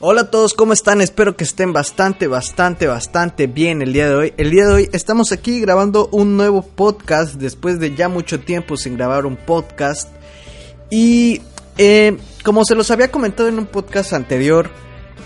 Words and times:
Hola 0.00 0.20
a 0.20 0.30
todos, 0.30 0.54
¿cómo 0.54 0.72
están? 0.74 1.00
Espero 1.00 1.36
que 1.36 1.42
estén 1.42 1.72
bastante, 1.72 2.28
bastante, 2.28 2.86
bastante 2.86 3.48
bien 3.48 3.82
el 3.82 3.92
día 3.92 4.08
de 4.08 4.14
hoy. 4.14 4.34
El 4.36 4.52
día 4.52 4.64
de 4.64 4.72
hoy 4.72 4.88
estamos 4.92 5.32
aquí 5.32 5.60
grabando 5.60 6.08
un 6.12 6.36
nuevo 6.36 6.62
podcast 6.62 7.34
después 7.34 7.80
de 7.80 7.96
ya 7.96 8.08
mucho 8.08 8.38
tiempo 8.38 8.76
sin 8.76 8.96
grabar 8.96 9.26
un 9.26 9.34
podcast. 9.34 10.08
Y 10.88 11.42
eh, 11.78 12.16
como 12.44 12.64
se 12.64 12.76
los 12.76 12.92
había 12.92 13.10
comentado 13.10 13.48
en 13.48 13.58
un 13.58 13.66
podcast 13.66 14.12
anterior, 14.12 14.70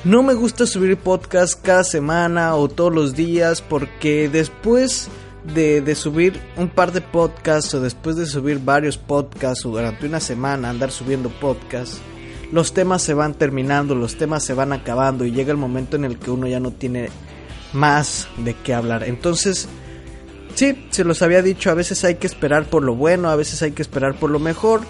no 0.05 0.23
me 0.23 0.33
gusta 0.33 0.65
subir 0.65 0.97
podcast 0.97 1.61
cada 1.63 1.85
semana 1.85 2.57
o 2.57 2.69
todos 2.69 2.95
los 2.95 3.15
días 3.15 3.61
porque 3.61 4.31
después 4.31 5.09
de, 5.55 5.83
de, 5.83 5.95
subir 5.95 6.41
un 6.57 6.71
par 6.71 6.93
de 6.93 7.03
podcasts 7.03 7.75
o 7.75 7.81
después 7.83 8.17
de 8.17 8.25
subir 8.25 8.59
varios 8.59 8.97
podcasts 8.97 9.67
o 9.67 9.69
durante 9.69 10.07
una 10.07 10.21
semana 10.21 10.71
andar 10.71 10.91
subiendo 10.91 11.29
podcasts 11.29 12.01
los 12.53 12.75
temas 12.75 13.03
se 13.03 13.15
van 13.15 13.35
terminando, 13.35 13.95
los 13.95 14.17
temas 14.17 14.45
se 14.45 14.55
van 14.55 14.73
acabando 14.73 15.25
y 15.25 15.33
llega 15.33 15.51
el 15.51 15.59
momento 15.59 15.97
en 15.97 16.05
el 16.05 16.19
que 16.19 16.31
uno 16.31 16.47
ya 16.47 16.61
no 16.61 16.71
tiene 16.71 17.09
más 17.73 18.29
de 18.37 18.55
qué 18.55 18.75
hablar. 18.75 19.05
Entonces, 19.05 19.69
sí, 20.55 20.87
se 20.91 21.03
los 21.03 21.23
había 21.23 21.41
dicho, 21.41 21.71
a 21.71 21.75
veces 21.75 22.05
hay 22.05 22.17
que 22.17 22.27
esperar 22.27 22.67
por 22.67 22.83
lo 22.83 22.95
bueno, 22.95 23.31
a 23.31 23.37
veces 23.37 23.63
hay 23.63 23.73
que 23.73 23.83
esperar 23.83 24.15
por 24.15 24.31
lo 24.31 24.39
mejor. 24.39 24.83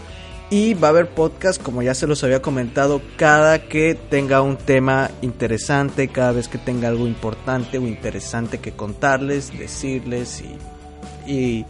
Y 0.51 0.75
va 0.75 0.89
a 0.89 0.91
haber 0.91 1.09
podcast, 1.09 1.63
como 1.63 1.83
ya 1.83 1.95
se 1.95 2.07
los 2.07 2.23
había 2.25 2.43
comentado, 2.43 3.01
cada 3.17 3.69
que 3.69 3.95
tenga 3.95 4.43
un 4.43 4.59
tema 4.59 5.11
interesante, 5.23 6.09
cada 6.09 6.33
vez 6.33 6.49
que 6.49 6.59
tenga 6.59 6.89
algo 6.89 7.07
importante 7.07 7.79
o 7.79 7.87
interesante 7.87 8.59
que 8.59 8.73
contarles, 8.73 9.57
decirles 9.57 10.43
y, 11.27 11.33
y, 11.33 11.65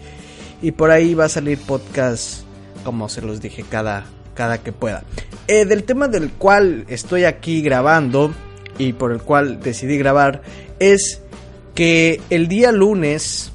y 0.62 0.72
por 0.72 0.90
ahí 0.90 1.14
va 1.14 1.26
a 1.26 1.28
salir 1.28 1.58
podcast, 1.58 2.42
como 2.82 3.08
se 3.08 3.22
los 3.22 3.40
dije, 3.40 3.62
cada, 3.62 4.04
cada 4.34 4.58
que 4.58 4.72
pueda. 4.72 5.04
Eh, 5.48 5.64
del 5.64 5.82
tema 5.82 6.06
del 6.06 6.30
cual 6.30 6.84
estoy 6.88 7.24
aquí 7.24 7.62
grabando 7.62 8.32
y 8.78 8.92
por 8.92 9.10
el 9.12 9.20
cual 9.20 9.60
decidí 9.60 9.98
grabar 9.98 10.42
es 10.78 11.20
que 11.74 12.20
el 12.30 12.46
día 12.46 12.70
lunes, 12.70 13.50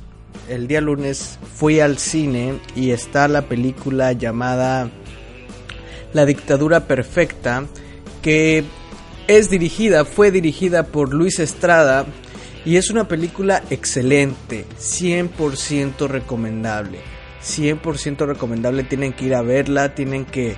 el 0.50 0.68
día 0.68 0.82
lunes 0.82 1.40
fui 1.56 1.80
al 1.80 1.98
cine 1.98 2.60
y 2.76 2.92
está 2.92 3.28
la 3.28 3.44
película 3.44 4.12
llamada 4.12 4.90
La 6.14 6.26
dictadura 6.26 6.88
perfecta 6.88 7.66
que 8.22 8.66
es 9.28 9.50
dirigida, 9.50 10.04
fue 10.04 10.32
dirigida 10.32 10.88
por 10.88 11.14
Luis 11.14 11.40
Estrada 11.40 12.06
y 12.66 12.76
es 12.76 12.90
una 12.90 13.08
película 13.08 13.64
excelente, 13.70 14.66
100% 14.78 16.08
recomendable. 16.08 17.00
100% 17.42 18.26
recomendable, 18.26 18.84
tienen 18.84 19.14
que 19.14 19.26
ir 19.26 19.36
a 19.36 19.42
verla, 19.42 19.96
tienen 19.96 20.26
que 20.26 20.58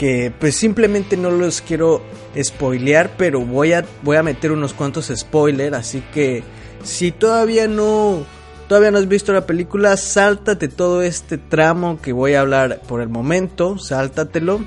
que 0.00 0.32
pues 0.40 0.56
simplemente 0.56 1.18
no 1.18 1.30
los 1.30 1.60
quiero 1.60 2.00
spoilear, 2.42 3.10
pero 3.18 3.42
voy 3.42 3.74
a 3.74 3.84
voy 4.00 4.16
a 4.16 4.22
meter 4.22 4.50
unos 4.50 4.72
cuantos 4.72 5.12
spoilers, 5.14 5.76
así 5.76 6.02
que 6.14 6.42
si 6.82 7.12
todavía 7.12 7.68
no 7.68 8.24
todavía 8.66 8.90
no 8.92 8.96
has 8.96 9.08
visto 9.08 9.34
la 9.34 9.44
película, 9.44 9.98
sáltate 9.98 10.68
todo 10.68 11.02
este 11.02 11.36
tramo 11.36 12.00
que 12.00 12.14
voy 12.14 12.32
a 12.32 12.40
hablar 12.40 12.80
por 12.88 13.02
el 13.02 13.10
momento, 13.10 13.76
sáltatelo. 13.76 14.64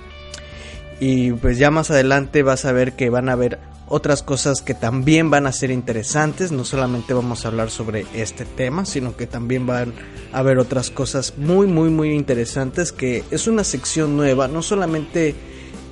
Y 1.00 1.32
pues 1.32 1.58
ya 1.58 1.72
más 1.72 1.90
adelante 1.90 2.44
vas 2.44 2.66
a 2.66 2.72
ver 2.72 2.94
que 2.94 3.10
van 3.10 3.28
a 3.28 3.32
haber 3.32 3.58
otras 3.94 4.24
cosas 4.24 4.64
que 4.64 4.74
también 4.74 5.30
van 5.30 5.46
a 5.46 5.52
ser 5.52 5.70
interesantes. 5.70 6.52
No 6.52 6.66
solamente 6.66 7.14
vamos 7.14 7.46
a 7.46 7.50
hablar 7.50 7.70
sobre 7.70 8.08
este 8.16 8.44
tema, 8.44 8.86
sino 8.86 9.16
que 9.16 9.28
también 9.28 9.68
van 9.68 9.94
a 10.32 10.40
haber 10.40 10.58
otras 10.58 10.90
cosas 10.90 11.36
muy, 11.38 11.68
muy, 11.68 11.92
muy 11.92 12.12
interesantes. 12.12 12.92
Que 12.92 13.24
es 13.30 13.46
una 13.46 13.64
sección 13.64 14.18
nueva, 14.18 14.48
no 14.48 14.64
solamente 14.64 15.36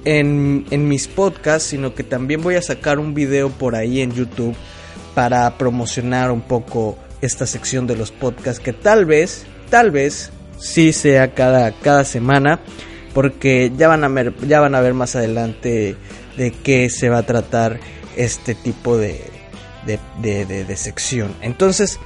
en, 0.03 0.65
en 0.71 0.87
mis 0.87 1.07
podcasts, 1.07 1.69
sino 1.69 1.93
que 1.93 2.03
también 2.03 2.41
voy 2.41 2.55
a 2.55 2.63
sacar 2.63 2.97
un 2.97 3.13
video 3.13 3.49
por 3.51 3.75
ahí 3.75 4.01
en 4.01 4.11
YouTube 4.11 4.55
para 5.13 5.55
promocionar 5.59 6.31
un 6.31 6.41
poco 6.41 6.97
esta 7.21 7.45
sección 7.45 7.85
de 7.85 7.97
los 7.97 8.11
podcasts 8.11 8.59
que 8.59 8.73
tal 8.73 9.05
vez, 9.05 9.45
tal 9.69 9.91
vez 9.91 10.31
sí 10.57 10.91
sea 10.91 11.35
cada, 11.35 11.71
cada 11.71 12.03
semana 12.03 12.61
porque 13.13 13.71
ya 13.77 13.87
van 13.87 14.03
a 14.03 14.07
ver 14.07 14.33
ya 14.47 14.59
van 14.59 14.75
a 14.75 14.81
ver 14.81 14.93
más 14.93 15.15
adelante 15.15 15.95
de 16.37 16.51
qué 16.51 16.89
se 16.89 17.09
va 17.09 17.19
a 17.19 17.23
tratar 17.23 17.79
este 18.15 18.55
tipo 18.55 18.97
de, 18.97 19.21
de, 19.85 20.75
sección. 20.75 21.33
Entonces, 21.41 21.99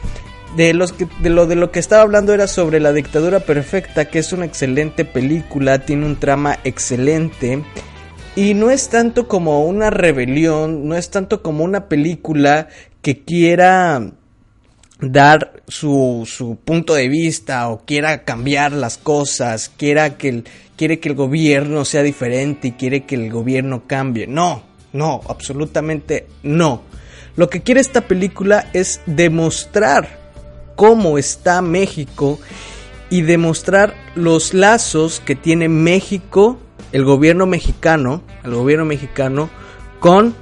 de, 0.56 0.74
los 0.74 0.94
que, 0.94 1.08
de, 1.22 1.30
lo, 1.30 1.48
de 1.48 1.56
lo 1.56 1.72
que 1.72 1.80
estaba 1.80 2.02
hablando 2.02 2.34
era 2.34 2.48
sobre 2.48 2.80
La 2.80 2.94
Dictadura 2.94 3.42
Perfecta, 3.42 4.06
que 4.06 4.20
es 4.20 4.32
una 4.34 4.46
excelente 4.46 5.06
película, 5.06 5.80
tiene 5.80 6.06
un 6.06 6.18
trama 6.18 6.60
excelente. 6.64 7.64
Y 8.36 8.54
no 8.54 8.70
es 8.70 8.90
tanto 8.90 9.28
como 9.28 9.66
una 9.66 9.90
rebelión, 9.90 10.88
no 10.88 10.96
es 10.96 11.10
tanto 11.10 11.42
como 11.42 11.64
una 11.64 11.88
película 11.88 12.68
que 13.02 13.24
quiera 13.24 14.12
dar 15.00 15.62
su, 15.68 16.24
su 16.26 16.58
punto 16.58 16.94
de 16.94 17.10
vista 17.10 17.70
o 17.70 17.86
quiera 17.86 18.24
cambiar 18.24 18.72
las 18.72 18.98
cosas, 18.98 19.72
quiera 19.76 20.18
que 20.18 20.30
el, 20.30 20.44
quiere 20.76 21.00
que 21.00 21.10
el 21.10 21.16
gobierno 21.16 21.86
sea 21.86 22.04
diferente 22.04 22.70
y 22.70 22.72
quiere 22.74 23.06
que 23.06 23.16
el 23.16 23.32
gobierno 23.32 23.84
cambie. 23.88 24.28
No, 24.28 24.64
no, 24.94 25.22
absolutamente 25.28 26.28
no. 26.44 26.84
Lo 27.36 27.50
que 27.50 27.62
quiere 27.62 27.82
esta 27.82 28.02
película 28.02 28.70
es 28.74 29.02
demostrar 29.06 30.20
cómo 30.76 31.18
está 31.18 31.62
México 31.62 32.40
y 33.10 33.22
demostrar 33.22 33.94
los 34.16 34.54
lazos 34.54 35.20
que 35.20 35.36
tiene 35.36 35.68
México, 35.68 36.58
el 36.92 37.04
gobierno 37.04 37.46
mexicano, 37.46 38.24
el 38.44 38.56
gobierno 38.56 38.86
mexicano 38.86 39.50
con 40.00 40.34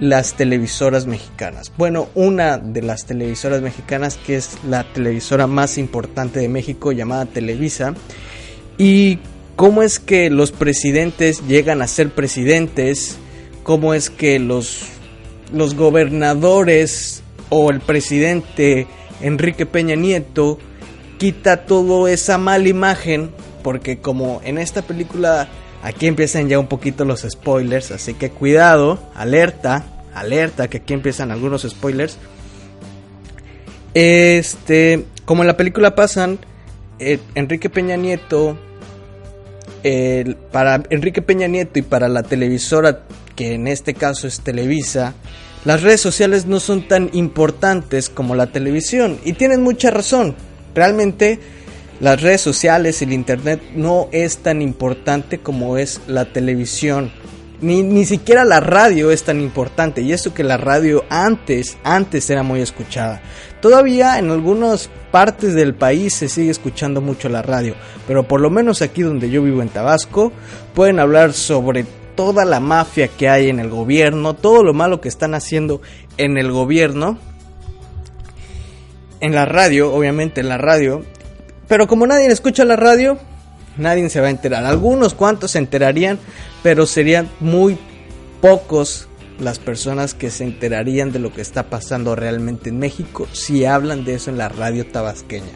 las 0.00 0.34
televisoras 0.34 1.06
mexicanas. 1.06 1.72
Bueno, 1.76 2.08
una 2.14 2.58
de 2.58 2.82
las 2.82 3.06
televisoras 3.06 3.62
mexicanas 3.62 4.18
que 4.18 4.36
es 4.36 4.58
la 4.68 4.84
televisora 4.92 5.46
más 5.46 5.78
importante 5.78 6.40
de 6.40 6.48
México 6.48 6.92
llamada 6.92 7.26
Televisa 7.26 7.94
y 8.78 9.18
cómo 9.56 9.82
es 9.82 9.98
que 9.98 10.28
los 10.28 10.52
presidentes 10.52 11.46
llegan 11.46 11.80
a 11.80 11.86
ser 11.86 12.10
presidentes, 12.10 13.16
cómo 13.62 13.94
es 13.94 14.10
que 14.10 14.38
los, 14.38 14.82
los 15.52 15.74
gobernadores 15.74 17.22
o 17.48 17.70
el 17.70 17.80
presidente 17.80 18.86
Enrique 19.22 19.64
Peña 19.64 19.94
Nieto 19.96 20.58
quita 21.18 21.64
toda 21.64 22.10
esa 22.10 22.36
mala 22.36 22.68
imagen, 22.68 23.30
porque 23.62 23.98
como 23.98 24.42
en 24.44 24.58
esta 24.58 24.82
película 24.82 25.48
aquí 25.86 26.08
empiezan 26.08 26.48
ya 26.48 26.58
un 26.58 26.66
poquito 26.66 27.04
los 27.04 27.20
spoilers, 27.22 27.92
así 27.92 28.14
que 28.14 28.30
cuidado, 28.30 28.98
alerta, 29.14 29.84
alerta, 30.14 30.68
que 30.68 30.78
aquí 30.78 30.92
empiezan 30.92 31.30
algunos 31.30 31.62
spoilers. 31.62 32.18
Este, 33.94 35.04
como 35.24 35.44
en 35.44 35.46
la 35.46 35.56
película 35.56 35.94
pasan, 35.94 36.40
eh, 36.98 37.20
Enrique 37.36 37.70
Peña 37.70 37.96
Nieto 37.96 38.58
para 40.50 40.82
Enrique 40.90 41.22
Peña 41.22 41.46
Nieto 41.46 41.78
y 41.78 41.82
para 41.82 42.08
la 42.08 42.24
televisora, 42.24 43.02
que 43.36 43.54
en 43.54 43.68
este 43.68 43.94
caso 43.94 44.26
es 44.26 44.40
Televisa, 44.40 45.14
las 45.64 45.82
redes 45.82 46.00
sociales 46.00 46.46
no 46.46 46.58
son 46.58 46.88
tan 46.88 47.10
importantes 47.12 48.08
como 48.08 48.34
la 48.34 48.48
televisión. 48.48 49.18
Y 49.24 49.34
tienen 49.34 49.62
mucha 49.62 49.92
razón. 49.92 50.34
Realmente 50.74 51.38
las 52.00 52.20
redes 52.20 52.40
sociales 52.40 53.00
y 53.00 53.04
el 53.04 53.12
Internet 53.12 53.60
no 53.74 54.08
es 54.12 54.38
tan 54.38 54.62
importante 54.62 55.38
como 55.38 55.78
es 55.78 56.00
la 56.06 56.26
televisión. 56.26 57.10
Ni, 57.60 57.82
ni 57.82 58.04
siquiera 58.04 58.44
la 58.44 58.60
radio 58.60 59.10
es 59.10 59.24
tan 59.24 59.40
importante. 59.40 60.02
Y 60.02 60.12
eso 60.12 60.34
que 60.34 60.44
la 60.44 60.58
radio 60.58 61.04
antes, 61.08 61.78
antes 61.84 62.28
era 62.28 62.42
muy 62.42 62.60
escuchada. 62.60 63.22
Todavía 63.60 64.18
en 64.18 64.30
algunas 64.30 64.90
partes 65.10 65.54
del 65.54 65.74
país 65.74 66.14
se 66.14 66.28
sigue 66.28 66.50
escuchando 66.50 67.00
mucho 67.00 67.28
la 67.28 67.40
radio, 67.40 67.74
pero 68.06 68.28
por 68.28 68.40
lo 68.40 68.50
menos 68.50 68.82
aquí 68.82 69.02
donde 69.02 69.30
yo 69.30 69.42
vivo 69.42 69.62
en 69.62 69.70
Tabasco, 69.70 70.30
pueden 70.74 71.00
hablar 71.00 71.32
sobre 71.32 71.86
toda 72.14 72.44
la 72.44 72.60
mafia 72.60 73.08
que 73.08 73.28
hay 73.28 73.48
en 73.48 73.58
el 73.58 73.70
gobierno, 73.70 74.34
todo 74.34 74.62
lo 74.62 74.74
malo 74.74 75.00
que 75.00 75.08
están 75.08 75.34
haciendo 75.34 75.80
en 76.18 76.36
el 76.36 76.52
gobierno, 76.52 77.18
en 79.20 79.34
la 79.34 79.46
radio, 79.46 79.92
obviamente 79.92 80.40
en 80.40 80.48
la 80.48 80.58
radio, 80.58 81.02
pero 81.68 81.86
como 81.86 82.06
nadie 82.06 82.26
escucha 82.28 82.64
la 82.64 82.76
radio, 82.76 83.18
nadie 83.76 84.08
se 84.08 84.20
va 84.20 84.28
a 84.28 84.30
enterar. 84.30 84.64
Algunos 84.64 85.14
cuantos 85.14 85.52
se 85.52 85.58
enterarían, 85.58 86.18
pero 86.62 86.86
serían 86.86 87.28
muy 87.40 87.78
pocos 88.40 89.08
las 89.38 89.58
personas 89.58 90.14
que 90.14 90.30
se 90.30 90.44
enterarían 90.44 91.12
de 91.12 91.18
lo 91.18 91.32
que 91.32 91.42
está 91.42 91.64
pasando 91.64 92.16
realmente 92.16 92.70
en 92.70 92.78
México 92.78 93.28
si 93.32 93.64
hablan 93.66 94.04
de 94.04 94.14
eso 94.14 94.30
en 94.30 94.38
la 94.38 94.48
radio 94.48 94.86
tabasqueña. 94.86 95.52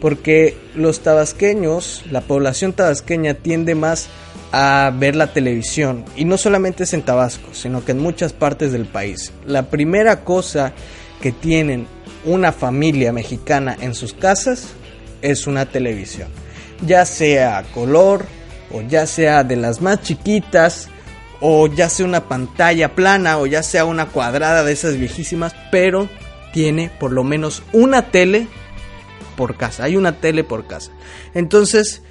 Porque 0.00 0.56
los 0.76 1.00
tabasqueños, 1.00 2.04
la 2.10 2.20
población 2.20 2.72
tabasqueña 2.72 3.34
tiende 3.34 3.74
más 3.74 4.08
a 4.52 4.92
ver 4.96 5.16
la 5.16 5.32
televisión 5.32 6.04
y 6.16 6.24
no 6.24 6.38
solamente 6.38 6.84
es 6.84 6.94
en 6.94 7.02
Tabasco, 7.02 7.52
sino 7.52 7.84
que 7.84 7.92
en 7.92 7.98
muchas 7.98 8.32
partes 8.32 8.72
del 8.72 8.86
país. 8.86 9.32
La 9.44 9.70
primera 9.70 10.24
cosa 10.24 10.72
que 11.20 11.32
tienen 11.32 11.86
una 12.24 12.52
familia 12.52 13.12
mexicana 13.12 13.76
en 13.80 13.94
sus 13.94 14.14
casas 14.14 14.68
es 15.22 15.46
una 15.46 15.66
televisión, 15.66 16.28
ya 16.86 17.04
sea 17.04 17.64
color 17.74 18.26
o 18.72 18.82
ya 18.82 19.06
sea 19.06 19.44
de 19.44 19.56
las 19.56 19.80
más 19.80 20.02
chiquitas 20.02 20.88
o 21.40 21.66
ya 21.68 21.88
sea 21.88 22.06
una 22.06 22.28
pantalla 22.28 22.94
plana 22.94 23.38
o 23.38 23.46
ya 23.46 23.62
sea 23.62 23.84
una 23.84 24.06
cuadrada 24.06 24.64
de 24.64 24.72
esas 24.72 24.96
viejísimas, 24.96 25.54
pero 25.70 26.08
tiene 26.52 26.90
por 26.98 27.12
lo 27.12 27.24
menos 27.24 27.62
una 27.72 28.10
tele 28.10 28.48
por 29.36 29.56
casa. 29.56 29.84
Hay 29.84 29.96
una 29.96 30.20
tele 30.20 30.42
por 30.44 30.66
casa. 30.66 30.90
Entonces, 31.34 32.02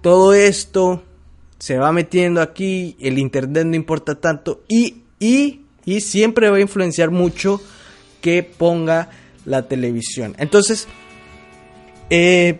todo 0.00 0.32
esto 0.32 1.04
se 1.58 1.76
va 1.76 1.92
metiendo 1.92 2.40
aquí, 2.40 2.96
el 3.00 3.18
internet 3.18 3.66
no 3.66 3.76
importa 3.76 4.14
tanto 4.14 4.62
y, 4.66 5.02
y, 5.18 5.60
y 5.84 6.00
siempre 6.00 6.48
va 6.48 6.56
a 6.56 6.60
influenciar 6.60 7.10
mucho 7.10 7.60
que 8.22 8.42
ponga 8.42 9.10
la 9.44 9.68
televisión. 9.68 10.34
Entonces, 10.38 10.88
eh, 12.10 12.58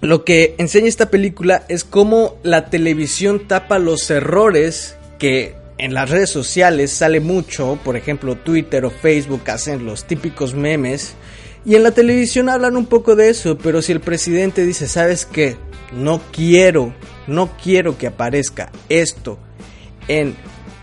lo 0.00 0.24
que 0.24 0.56
enseña 0.58 0.88
esta 0.88 1.10
película 1.10 1.64
es 1.68 1.84
cómo 1.84 2.36
la 2.42 2.70
televisión 2.70 3.46
tapa 3.46 3.78
los 3.78 4.10
errores 4.10 4.96
que 5.18 5.54
en 5.78 5.94
las 5.94 6.10
redes 6.10 6.30
sociales 6.30 6.90
sale 6.90 7.20
mucho, 7.20 7.78
por 7.84 7.96
ejemplo 7.96 8.36
Twitter 8.36 8.84
o 8.84 8.90
Facebook 8.90 9.48
hacen 9.48 9.86
los 9.86 10.04
típicos 10.04 10.54
memes 10.54 11.14
y 11.64 11.76
en 11.76 11.84
la 11.84 11.92
televisión 11.92 12.48
hablan 12.48 12.76
un 12.76 12.86
poco 12.86 13.14
de 13.14 13.30
eso, 13.30 13.56
pero 13.58 13.82
si 13.82 13.92
el 13.92 14.00
presidente 14.00 14.66
dice, 14.66 14.88
¿sabes 14.88 15.24
qué? 15.24 15.56
No 15.92 16.20
quiero, 16.32 16.92
no 17.28 17.50
quiero 17.62 17.96
que 17.98 18.08
aparezca 18.08 18.72
esto 18.88 19.38
en 20.08 20.34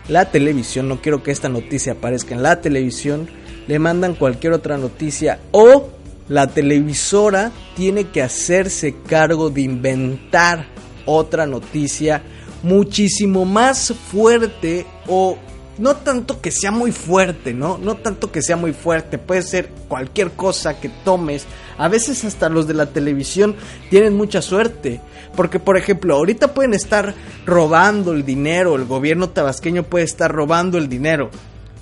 la 0.08 0.32
televisión, 0.32 0.88
no 0.88 1.02
quiero 1.02 1.24
que 1.24 1.32
esta 1.32 1.50
noticia 1.50 1.94
aparezca 1.94 2.36
en 2.36 2.44
la 2.44 2.62
televisión, 2.62 3.30
le 3.68 3.80
mandan 3.80 4.16
cualquier 4.16 4.54
otra 4.54 4.78
noticia 4.78 5.40
o 5.52 5.90
la 6.30 6.48
televisora 6.48 7.52
tiene 7.76 8.06
que 8.06 8.22
hacerse 8.22 8.96
cargo 9.06 9.50
de 9.50 9.62
inventar 9.62 10.68
otra 11.06 11.46
noticia 11.46 12.24
muchísimo 12.64 13.46
más 13.46 13.94
fuerte 14.12 14.86
o 15.08 15.38
no 15.80 15.96
tanto 15.96 16.42
que 16.42 16.52
sea 16.52 16.72
muy 16.72 16.92
fuerte, 16.92 17.54
¿no? 17.54 17.78
No 17.78 17.96
tanto 17.96 18.32
que 18.32 18.42
sea 18.42 18.58
muy 18.58 18.74
fuerte, 18.74 19.18
puede 19.18 19.42
ser 19.42 19.70
cualquier 19.88 20.32
cosa 20.32 20.80
que 20.80 20.90
tomes. 20.90 21.46
A 21.78 21.88
veces 21.88 22.26
hasta 22.26 22.50
los 22.50 22.68
de 22.68 22.74
la 22.74 22.88
televisión 22.88 23.56
tienen 23.90 24.16
mucha 24.16 24.42
suerte, 24.42 25.00
porque 25.38 25.58
por 25.58 25.78
ejemplo, 25.78 26.16
ahorita 26.16 26.54
pueden 26.54 26.74
estar 26.74 27.16
robando 27.46 28.12
el 28.12 28.26
dinero, 28.26 28.76
el 28.76 28.86
gobierno 28.86 29.30
tabasqueño 29.30 29.84
puede 29.84 30.04
estar 30.04 30.32
robando 30.32 30.78
el 30.78 30.90
dinero. 30.90 31.32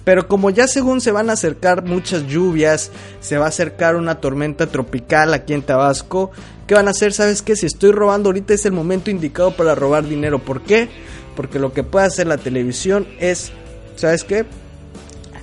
Pero 0.08 0.30
como 0.30 0.50
ya 0.52 0.70
según 0.70 1.02
se 1.02 1.12
van 1.12 1.30
a 1.30 1.34
acercar 1.34 1.84
muchas 1.84 2.28
lluvias, 2.28 2.92
se 3.20 3.38
va 3.38 3.44
a 3.44 3.50
acercar 3.50 3.98
una 3.98 4.22
tormenta 4.22 4.68
tropical 4.68 5.34
aquí 5.34 5.54
en 5.54 5.62
Tabasco, 5.62 6.32
¿qué 6.66 6.76
van 6.76 6.88
a 6.88 6.92
hacer? 6.92 7.12
¿Sabes 7.12 7.42
qué? 7.42 7.58
Si 7.58 7.66
estoy 7.66 7.92
robando 7.92 8.30
ahorita 8.30 8.54
es 8.54 8.66
el 8.66 8.72
momento 8.72 9.12
indicado 9.12 9.58
para 9.58 9.76
robar 9.76 10.08
dinero. 10.08 10.40
¿Por 10.40 10.62
qué? 10.62 10.88
Porque 11.36 11.60
lo 11.60 11.74
que 11.74 11.84
puede 11.84 12.06
hacer 12.06 12.26
la 12.26 12.38
televisión 12.38 13.06
es, 13.20 13.52
¿sabes 13.98 14.24
qué? 14.24 14.46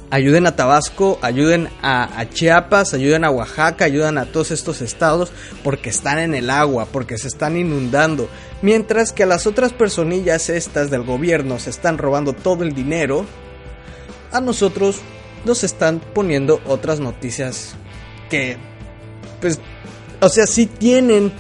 Ayuden 0.09 0.47
a 0.47 0.57
Tabasco, 0.57 1.19
ayuden 1.21 1.69
a, 1.83 2.25
Chiapas, 2.33 2.95
ayuden 2.95 3.27
a 3.27 3.31
Oaxaca, 3.31 3.85
ayuden 3.85 4.17
a 4.17 4.33
todos 4.33 4.51
estos 4.51 4.81
estados 4.81 5.31
porque 5.63 5.91
están 5.91 6.19
en 6.21 6.35
el 6.35 6.49
agua, 6.49 6.89
porque 6.91 7.19
se 7.19 7.29
están 7.29 7.59
inundando. 7.59 8.31
Mientras 8.63 9.13
que 9.13 9.25
a 9.25 9.27
las 9.27 9.47
otras 9.47 9.75
personillas 9.75 10.49
estas 10.49 10.91
del 10.91 11.03
gobierno 11.03 11.59
se 11.59 11.69
están 11.69 11.99
robando 11.99 12.33
todo 12.33 12.65
el 12.65 12.73
dinero, 12.73 13.27
a 14.35 14.41
nosotros 14.41 15.01
nos 15.45 15.63
están 15.63 16.01
poniendo 16.13 16.61
otras 16.67 16.99
noticias 16.99 17.77
que, 18.29 18.57
pues, 19.41 19.61
o 20.21 20.29
sea, 20.29 20.47
sí 20.47 20.67
tienen, 20.67 21.33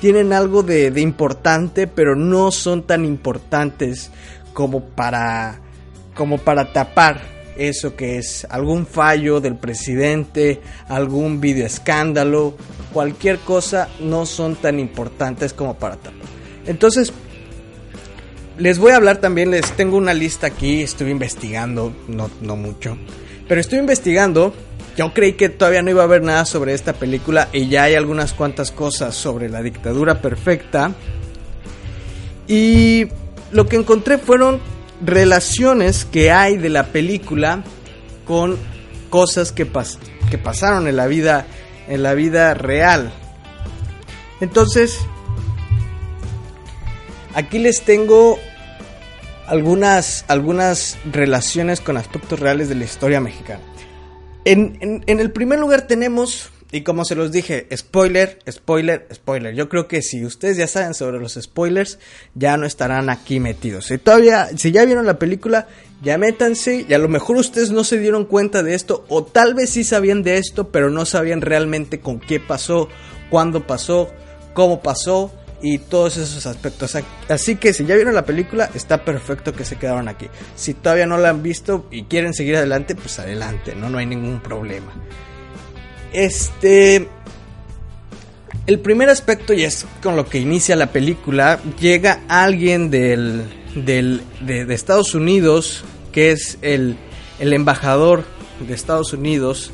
tienen 0.00 0.32
algo 0.32 0.62
de, 0.62 0.90
importante, 0.98 1.86
pero 1.86 2.16
no 2.16 2.50
son 2.50 2.84
tan 2.84 3.04
importantes 3.04 4.10
como 4.54 4.82
para, 4.82 5.60
como 6.14 6.38
para 6.38 6.72
tapar 6.72 7.20
eso 7.58 7.94
que 7.96 8.16
es 8.18 8.46
algún 8.48 8.86
fallo 8.86 9.40
del 9.40 9.56
presidente, 9.56 10.62
algún 10.88 11.40
video 11.40 11.66
escándalo, 11.66 12.56
cualquier 12.94 13.38
cosa 13.40 13.88
no 14.00 14.24
son 14.24 14.56
tan 14.56 14.80
importantes 14.80 15.52
como 15.52 15.74
para 15.74 15.96
tapar. 15.96 16.22
Entonces, 16.66 17.12
les 18.58 18.78
voy 18.78 18.92
a 18.92 18.96
hablar 18.96 19.18
también, 19.18 19.50
les 19.50 19.70
tengo 19.72 19.96
una 19.96 20.14
lista 20.14 20.48
aquí, 20.48 20.82
estuve 20.82 21.10
investigando, 21.10 21.92
no, 22.08 22.30
no 22.40 22.56
mucho, 22.56 22.96
pero 23.48 23.60
estoy 23.60 23.78
investigando. 23.78 24.54
Yo 24.96 25.14
creí 25.14 25.34
que 25.34 25.48
todavía 25.48 25.80
no 25.80 25.90
iba 25.90 26.02
a 26.02 26.06
haber 26.06 26.22
nada 26.22 26.44
sobre 26.44 26.74
esta 26.74 26.92
película 26.92 27.48
y 27.52 27.68
ya 27.68 27.84
hay 27.84 27.94
algunas 27.94 28.32
cuantas 28.32 28.72
cosas 28.72 29.14
sobre 29.14 29.48
la 29.48 29.62
dictadura 29.62 30.20
perfecta. 30.20 30.92
Y 32.48 33.06
lo 33.52 33.68
que 33.68 33.76
encontré 33.76 34.18
fueron 34.18 34.60
relaciones 35.00 36.04
que 36.04 36.32
hay 36.32 36.56
de 36.56 36.68
la 36.68 36.86
película 36.86 37.62
con 38.26 38.56
cosas 39.08 39.52
que, 39.52 39.66
pas 39.66 40.00
que 40.32 40.38
pasaron 40.38 40.88
en 40.88 40.96
la 40.96 41.06
vida 41.06 41.46
en 41.88 42.02
la 42.02 42.14
vida 42.14 42.54
real. 42.54 43.12
Entonces, 44.40 44.98
aquí 47.34 47.58
les 47.58 47.82
tengo 47.82 48.38
algunas, 49.48 50.24
algunas 50.28 50.98
relaciones 51.10 51.80
con 51.80 51.96
aspectos 51.96 52.38
reales 52.38 52.68
de 52.68 52.74
la 52.74 52.84
historia 52.84 53.20
mexicana. 53.20 53.60
En, 54.44 55.02
en, 55.06 55.20
el 55.20 55.30
primer 55.30 55.58
lugar 55.58 55.86
tenemos, 55.86 56.50
y 56.70 56.82
como 56.82 57.04
se 57.04 57.14
los 57.14 57.32
dije, 57.32 57.66
spoiler, 57.74 58.38
spoiler, 58.50 59.06
spoiler. 59.12 59.54
Yo 59.54 59.68
creo 59.68 59.88
que 59.88 60.00
si 60.00 60.24
ustedes 60.24 60.56
ya 60.56 60.66
saben 60.66 60.94
sobre 60.94 61.18
los 61.18 61.34
spoilers, 61.34 61.98
ya 62.34 62.56
no 62.56 62.66
estarán 62.66 63.10
aquí 63.10 63.40
metidos. 63.40 63.86
Si 63.86 63.98
todavía, 63.98 64.48
si 64.56 64.70
ya 64.70 64.84
vieron 64.84 65.06
la 65.06 65.18
película, 65.18 65.66
ya 66.02 66.16
métanse, 66.18 66.86
y 66.88 66.94
a 66.94 66.98
lo 66.98 67.08
mejor 67.08 67.36
ustedes 67.36 67.70
no 67.70 67.84
se 67.84 67.98
dieron 67.98 68.24
cuenta 68.24 68.62
de 68.62 68.74
esto, 68.74 69.04
o 69.08 69.24
tal 69.24 69.54
vez 69.54 69.70
sí 69.70 69.84
sabían 69.84 70.22
de 70.22 70.38
esto, 70.38 70.68
pero 70.68 70.90
no 70.90 71.04
sabían 71.04 71.40
realmente 71.40 72.00
con 72.00 72.20
qué 72.20 72.38
pasó, 72.38 72.88
cuándo 73.30 73.66
pasó, 73.66 74.10
cómo 74.54 74.80
pasó, 74.80 75.32
y 75.62 75.78
todos 75.78 76.16
esos 76.16 76.46
aspectos. 76.46 76.96
Así 77.28 77.56
que 77.56 77.72
si 77.72 77.84
ya 77.84 77.94
vieron 77.96 78.14
la 78.14 78.24
película, 78.24 78.70
está 78.74 79.04
perfecto 79.04 79.52
que 79.52 79.64
se 79.64 79.76
quedaron 79.76 80.08
aquí. 80.08 80.26
Si 80.56 80.74
todavía 80.74 81.06
no 81.06 81.18
la 81.18 81.30
han 81.30 81.42
visto 81.42 81.86
y 81.90 82.04
quieren 82.04 82.34
seguir 82.34 82.56
adelante, 82.56 82.94
pues 82.94 83.18
adelante, 83.18 83.74
no, 83.74 83.88
no 83.88 83.98
hay 83.98 84.06
ningún 84.06 84.40
problema. 84.40 84.92
Este. 86.12 87.08
El 88.66 88.80
primer 88.80 89.08
aspecto, 89.08 89.54
y 89.54 89.64
es 89.64 89.86
con 90.02 90.14
lo 90.14 90.26
que 90.26 90.38
inicia 90.38 90.76
la 90.76 90.92
película, 90.92 91.58
llega 91.80 92.20
alguien 92.28 92.90
del, 92.90 93.44
del, 93.74 94.20
de, 94.42 94.74
Estados 94.74 95.14
Unidos, 95.14 95.84
que 96.12 96.32
es 96.32 96.58
el, 96.60 96.98
el 97.38 97.54
embajador 97.54 98.24
de 98.60 98.74
Estados 98.74 99.14
Unidos, 99.14 99.72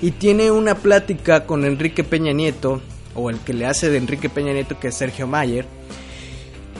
y 0.00 0.12
tiene 0.12 0.52
una 0.52 0.76
plática 0.76 1.44
con 1.44 1.64
Enrique 1.64 2.04
Peña 2.04 2.32
Nieto, 2.32 2.82
o 3.16 3.30
el 3.30 3.38
que 3.40 3.52
le 3.52 3.66
hace 3.66 3.90
de 3.90 3.98
Enrique 3.98 4.28
Peña 4.28 4.52
Nieto, 4.52 4.78
que 4.78 4.88
es 4.88 4.94
Sergio 4.94 5.26
Mayer, 5.26 5.66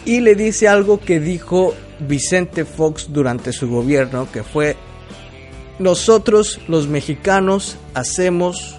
y 0.04 0.20
le 0.20 0.34
dice 0.34 0.68
algo 0.68 1.00
que 1.00 1.18
dijo 1.18 1.74
Vicente 1.98 2.64
Fox 2.64 3.08
durante 3.10 3.52
su 3.52 3.68
gobierno, 3.68 4.28
que 4.30 4.42
fue, 4.42 4.76
nosotros 5.78 6.60
los 6.68 6.86
mexicanos 6.86 7.76
hacemos 7.94 8.76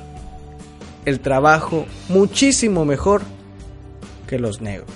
el 1.06 1.20
trabajo 1.20 1.86
muchísimo 2.10 2.86
mejor 2.86 3.22
que 4.28 4.40
los 4.40 4.62
negros. 4.62 4.90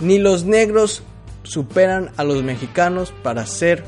Ni 0.00 0.18
los 0.18 0.44
negros 0.44 1.02
superan 1.42 2.10
a 2.16 2.24
los 2.24 2.42
mexicanos 2.42 3.12
para 3.22 3.42
hacer 3.42 3.84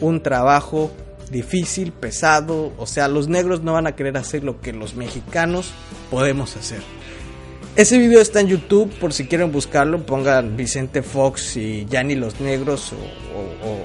un 0.00 0.22
trabajo 0.22 0.90
difícil, 1.30 1.92
pesado, 1.92 2.72
o 2.78 2.86
sea, 2.86 3.08
los 3.08 3.28
negros 3.28 3.62
no 3.62 3.72
van 3.72 3.86
a 3.86 3.96
querer 3.96 4.16
hacer 4.16 4.44
lo 4.44 4.60
que 4.60 4.72
los 4.72 4.94
mexicanos 4.94 5.70
podemos 6.10 6.56
hacer. 6.56 6.80
Ese 7.76 7.98
video 7.98 8.22
está 8.22 8.40
en 8.40 8.48
YouTube, 8.48 8.90
por 8.98 9.12
si 9.12 9.26
quieren 9.26 9.52
buscarlo, 9.52 10.06
pongan 10.06 10.56
Vicente 10.56 11.02
Fox 11.02 11.58
y 11.58 11.84
ya 11.84 12.02
ni 12.02 12.14
los 12.14 12.40
negros 12.40 12.94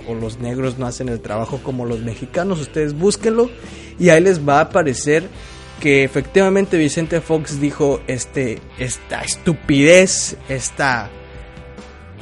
o, 0.08 0.16
los 0.16 0.40
negros 0.40 0.78
no 0.78 0.88
hacen 0.88 1.10
el 1.10 1.20
trabajo 1.20 1.60
como 1.62 1.86
los 1.86 2.00
mexicanos, 2.00 2.62
ustedes 2.62 2.94
búsquenlo 2.94 3.50
y 4.00 4.08
ahí 4.08 4.22
les 4.22 4.48
va 4.48 4.60
a 4.60 4.62
aparecer 4.62 5.28
que 5.82 6.06
efectivamente 6.06 6.78
Vicente 6.78 7.20
Fox 7.20 7.60
dijo 7.60 8.00
este, 8.08 8.62
esta 8.80 9.24
estupidez, 9.24 10.38
esta 10.48 11.10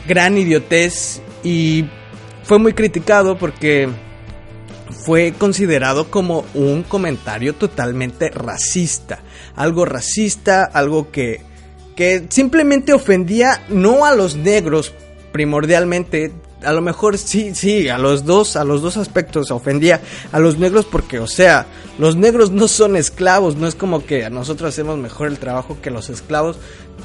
gran 0.08 0.40
idiotez 0.40 1.22
y 1.44 1.86
fue 2.46 2.58
muy 2.58 2.74
criticado 2.74 3.38
porque 3.38 3.90
fue 5.06 5.36
considerado 5.38 6.10
como 6.10 6.46
un 6.56 6.82
comentario 6.82 7.54
totalmente 7.54 8.32
racista, 8.32 9.20
algo 9.56 9.86
racista, 9.86 10.64
algo 10.64 11.12
que 11.12 11.48
que 12.00 12.28
simplemente 12.30 12.94
ofendía 12.94 13.62
no 13.68 14.06
a 14.06 14.16
los 14.16 14.38
negros 14.38 14.94
primordialmente, 15.34 16.32
a 16.64 16.72
lo 16.72 16.80
mejor 16.80 17.18
sí, 17.18 17.54
sí, 17.54 17.90
a 17.90 17.98
los 17.98 18.24
dos, 18.24 18.56
a 18.56 18.64
los 18.64 18.82
dos 18.82 18.96
aspectos 18.96 19.52
ofendía 19.52 20.00
a 20.32 20.40
los 20.40 20.58
negros 20.58 20.86
porque, 20.86 21.20
o 21.20 21.28
sea, 21.28 21.66
los 21.98 22.16
negros 22.16 22.52
no 22.52 22.70
son 22.70 22.96
esclavos, 22.96 23.58
no 23.58 23.68
es 23.68 23.76
como 23.76 24.06
que 24.06 24.30
nosotros 24.30 24.70
hacemos 24.70 24.98
mejor 24.98 25.28
el 25.28 25.40
trabajo 25.40 25.80
que 25.82 25.92
los 25.92 26.10
esclavos 26.10 26.56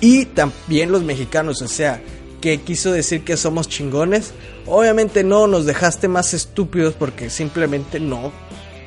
y 0.01 0.27
también 0.27 0.93
los 0.93 1.03
mexicanos, 1.03 1.61
o 1.61 1.67
sea, 1.67 2.01
que 2.41 2.61
quiso 2.61 2.93
decir 2.93 3.25
que 3.25 3.37
somos 3.37 3.69
chingones. 3.69 4.33
Obviamente 4.65 5.25
no, 5.25 5.49
nos 5.49 5.67
dejaste 5.67 6.07
más 6.07 6.35
estúpidos 6.35 6.95
porque 6.95 7.31
simplemente 7.31 7.99
no 7.99 8.31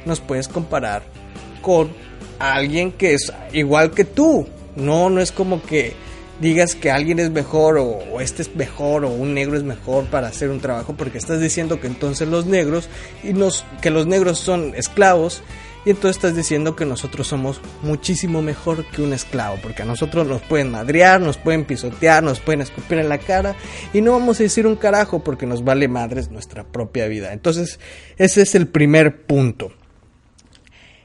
nos 0.06 0.22
puedes 0.22 0.48
comparar 0.48 1.04
con 1.62 1.90
alguien 2.40 2.94
que 2.94 3.14
es 3.14 3.34
igual 3.52 3.92
que 3.92 4.06
tú. 4.06 4.48
No, 4.78 5.10
no 5.10 5.20
es 5.20 5.32
como 5.32 5.62
que 5.62 5.94
digas 6.40 6.76
que 6.76 6.92
alguien 6.92 7.20
es 7.20 7.32
mejor 7.32 7.78
o, 7.80 8.22
este 8.22 8.44
es 8.44 8.56
mejor 8.56 9.06
o 9.06 9.10
un 9.10 9.34
negro 9.34 9.58
es 9.58 9.64
mejor 9.64 10.06
para 10.06 10.28
hacer 10.28 10.50
un 10.50 10.60
trabajo 10.60 10.94
porque 10.96 11.18
estás 11.18 11.42
diciendo 11.42 11.80
que 11.80 11.88
entonces 11.88 12.28
los 12.28 12.46
negros 12.46 12.90
y 13.24 13.34
nos 13.34 13.66
que 13.82 13.90
los 13.90 14.06
negros 14.06 14.38
son 14.38 14.76
esclavos 14.76 15.42
y 15.84 15.92
entonces 15.92 16.18
estás 16.18 16.36
diciendo 16.36 16.76
que 16.76 16.86
nosotros 16.86 17.28
somos 17.28 17.62
muchísimo 17.82 18.42
mejor 18.42 18.86
que 18.92 19.02
un 19.02 19.14
esclavo, 19.14 19.58
porque 19.64 19.84
a 19.84 19.86
nosotros 19.86 20.28
nos 20.28 20.42
pueden 20.42 20.70
madrear, 20.70 21.22
nos 21.22 21.38
pueden 21.38 21.64
pisotear, 21.64 22.22
nos 22.22 22.42
pueden 22.42 22.60
escupir 22.60 22.98
en 22.98 23.08
la 23.08 23.20
cara 23.20 23.56
y 23.94 24.02
no 24.02 24.12
vamos 24.12 24.40
a 24.40 24.44
decir 24.44 24.68
un 24.68 24.76
carajo 24.76 25.24
porque 25.24 25.46
nos 25.46 25.64
vale 25.64 25.88
madres 25.88 26.30
nuestra 26.30 26.66
propia 26.66 27.08
vida. 27.08 27.32
Entonces, 27.32 27.80
ese 28.18 28.42
es 28.42 28.54
el 28.54 28.68
primer 28.68 29.22
punto. 29.26 29.72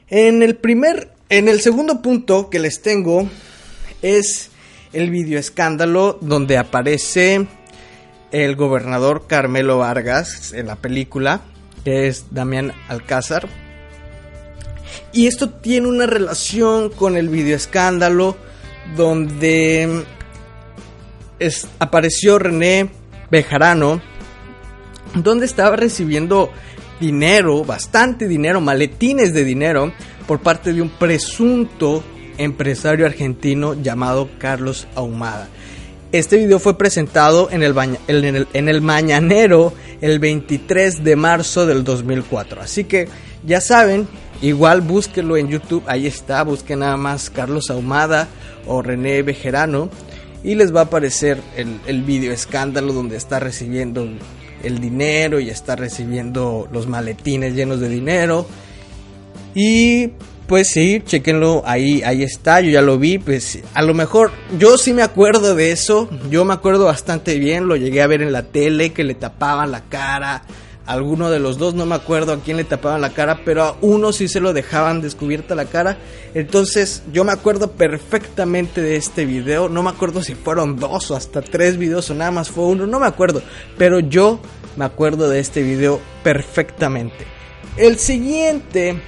En 0.09 0.43
el 0.43 0.57
primer 0.57 1.13
en 1.29 1.47
el 1.47 1.61
segundo 1.61 2.01
punto 2.01 2.49
que 2.49 2.59
les 2.59 2.81
tengo 2.81 3.29
es 4.03 4.51
el 4.91 5.09
video 5.09 5.39
escándalo 5.39 6.19
donde 6.21 6.59
aparece 6.59 7.47
el 8.31 8.55
gobernador 8.55 9.25
Carmelo 9.27 9.79
Vargas 9.79 10.53
en 10.53 10.67
la 10.67 10.75
película, 10.75 11.41
que 11.83 12.07
es 12.07 12.27
Damián 12.31 12.73
Alcázar. 12.87 13.47
Y 15.11 15.27
esto 15.27 15.49
tiene 15.49 15.87
una 15.87 16.05
relación 16.05 16.89
con 16.89 17.17
el 17.17 17.29
video 17.29 17.55
escándalo 17.55 18.35
donde 18.95 20.03
apareció 21.79 22.37
René 22.37 22.89
Bejarano, 23.31 24.01
donde 25.15 25.45
estaba 25.45 25.75
recibiendo 25.75 26.51
dinero, 26.99 27.63
bastante 27.63 28.27
dinero, 28.27 28.61
maletines 28.61 29.33
de 29.33 29.43
dinero, 29.43 29.91
por 30.27 30.39
parte 30.39 30.73
de 30.73 30.81
un 30.81 30.89
presunto 30.89 32.03
empresario 32.37 33.05
argentino 33.05 33.73
llamado 33.73 34.29
Carlos 34.37 34.87
Ahumada. 34.95 35.49
Este 36.11 36.37
video 36.37 36.59
fue 36.59 36.77
presentado 36.77 37.49
en 37.51 37.63
el, 37.63 37.75
en 38.07 38.35
el, 38.35 38.47
en 38.53 38.69
el 38.69 38.81
Mañanero 38.81 39.73
el 40.01 40.19
23 40.19 41.03
de 41.03 41.15
marzo 41.15 41.65
del 41.65 41.83
2004. 41.83 42.61
Así 42.61 42.83
que 42.83 43.07
ya 43.45 43.61
saben, 43.61 44.07
Igual 44.43 44.81
búsquenlo 44.81 45.37
en 45.37 45.47
YouTube, 45.47 45.83
ahí 45.87 46.05
está, 46.05 46.43
busquen 46.43 46.79
nada 46.79 46.97
más 46.97 47.29
Carlos 47.29 47.69
Ahumada 47.69 48.27
o 48.67 48.81
René 48.81 49.23
Bejerano 49.23 49.89
y 50.43 50.55
les 50.55 50.75
va 50.75 50.81
a 50.81 50.83
aparecer 50.83 51.39
el 51.55 52.03
video 52.03 52.33
escándalo 52.33 52.91
donde 52.91 53.15
está 53.15 53.39
recibiendo 53.39 54.05
el 54.63 54.79
dinero 54.79 55.39
y 55.39 55.49
está 55.49 55.77
recibiendo 55.77 56.67
los 56.73 56.87
maletines 56.87 57.53
llenos 57.53 57.79
de 57.79 57.87
dinero. 57.87 58.45
Y 59.55 60.11
pues 60.47 60.69
sí, 60.69 61.01
chequenlo, 61.05 61.63
ahí, 61.65 62.01
ahí 62.03 62.23
está, 62.23 62.61
yo 62.61 62.69
ya 62.69 62.81
lo 62.81 62.97
vi, 62.97 63.17
pues 63.17 63.59
a 63.73 63.81
lo 63.81 63.93
mejor 63.93 64.31
yo 64.57 64.77
sí 64.77 64.93
me 64.93 65.01
acuerdo 65.01 65.55
de 65.55 65.71
eso, 65.71 66.09
yo 66.29 66.45
me 66.45 66.53
acuerdo 66.53 66.85
bastante 66.85 67.39
bien, 67.39 67.67
lo 67.67 67.75
llegué 67.75 68.01
a 68.01 68.07
ver 68.07 68.21
en 68.21 68.31
la 68.31 68.43
tele, 68.43 68.91
que 68.91 69.03
le 69.03 69.15
tapaban 69.15 69.71
la 69.71 69.81
cara, 69.81 70.43
alguno 70.85 71.29
de 71.29 71.39
los 71.39 71.57
dos, 71.57 71.73
no 71.73 71.85
me 71.85 71.95
acuerdo 71.95 72.33
a 72.33 72.39
quién 72.39 72.57
le 72.57 72.63
tapaban 72.63 73.01
la 73.01 73.11
cara, 73.11 73.41
pero 73.45 73.63
a 73.63 73.77
uno 73.81 74.11
sí 74.11 74.27
se 74.27 74.39
lo 74.39 74.53
dejaban 74.53 75.01
descubierta 75.01 75.55
la 75.55 75.65
cara. 75.65 75.97
Entonces 76.33 77.03
yo 77.11 77.23
me 77.23 77.31
acuerdo 77.31 77.71
perfectamente 77.71 78.81
de 78.81 78.95
este 78.95 79.25
video, 79.25 79.69
no 79.69 79.83
me 79.83 79.89
acuerdo 79.89 80.21
si 80.23 80.35
fueron 80.35 80.77
dos 80.77 81.11
o 81.11 81.15
hasta 81.15 81.41
tres 81.41 81.77
videos 81.77 82.09
o 82.09 82.15
nada 82.15 82.31
más 82.31 82.49
fue 82.49 82.65
uno, 82.65 82.85
no 82.85 82.99
me 82.99 83.07
acuerdo, 83.07 83.41
pero 83.77 83.99
yo 83.99 84.39
me 84.75 84.85
acuerdo 84.85 85.29
de 85.29 85.39
este 85.39 85.61
video 85.61 86.01
perfectamente. 86.23 87.25
El 87.77 87.97
siguiente, 87.97 88.99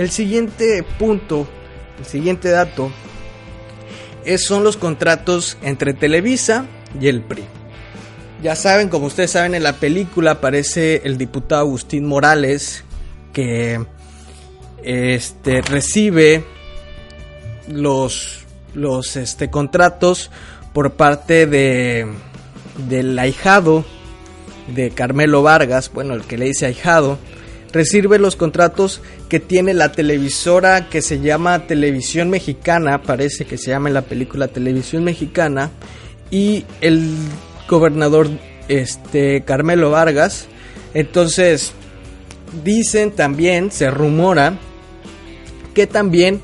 el 0.00 0.10
siguiente 0.10 0.82
punto, 0.98 1.46
el 1.98 2.06
siguiente 2.06 2.48
dato, 2.48 2.90
es, 4.24 4.42
son 4.46 4.64
los 4.64 4.78
contratos 4.78 5.58
entre 5.60 5.92
Televisa 5.92 6.64
y 6.98 7.08
el 7.08 7.20
PRI. 7.20 7.44
Ya 8.42 8.56
saben, 8.56 8.88
como 8.88 9.08
ustedes 9.08 9.32
saben, 9.32 9.54
en 9.54 9.62
la 9.62 9.74
película 9.74 10.30
aparece 10.32 11.02
el 11.04 11.18
diputado 11.18 11.60
Agustín 11.60 12.06
Morales 12.06 12.82
que 13.34 13.84
este, 14.82 15.60
recibe 15.60 16.44
los, 17.68 18.46
los 18.72 19.16
este, 19.16 19.50
contratos 19.50 20.30
por 20.72 20.92
parte 20.92 21.46
de, 21.46 22.06
del 22.88 23.18
ahijado 23.18 23.84
de 24.74 24.92
Carmelo 24.92 25.42
Vargas, 25.42 25.90
bueno, 25.92 26.14
el 26.14 26.22
que 26.22 26.38
le 26.38 26.46
dice 26.46 26.64
ahijado, 26.64 27.18
recibe 27.70 28.18
los 28.18 28.36
contratos 28.36 29.02
que 29.30 29.40
tiene 29.40 29.74
la 29.74 29.92
televisora 29.92 30.88
que 30.88 31.00
se 31.00 31.20
llama 31.20 31.68
Televisión 31.68 32.30
Mexicana, 32.30 33.00
parece 33.00 33.44
que 33.44 33.56
se 33.56 33.70
llama 33.70 33.88
en 33.88 33.94
la 33.94 34.02
película 34.02 34.48
Televisión 34.48 35.04
Mexicana, 35.04 35.70
y 36.32 36.64
el 36.80 37.14
gobernador 37.68 38.28
este 38.66 39.42
Carmelo 39.42 39.90
Vargas. 39.90 40.48
Entonces, 40.94 41.72
dicen 42.64 43.12
también, 43.12 43.70
se 43.70 43.88
rumora 43.90 44.58
que 45.74 45.86
también 45.86 46.42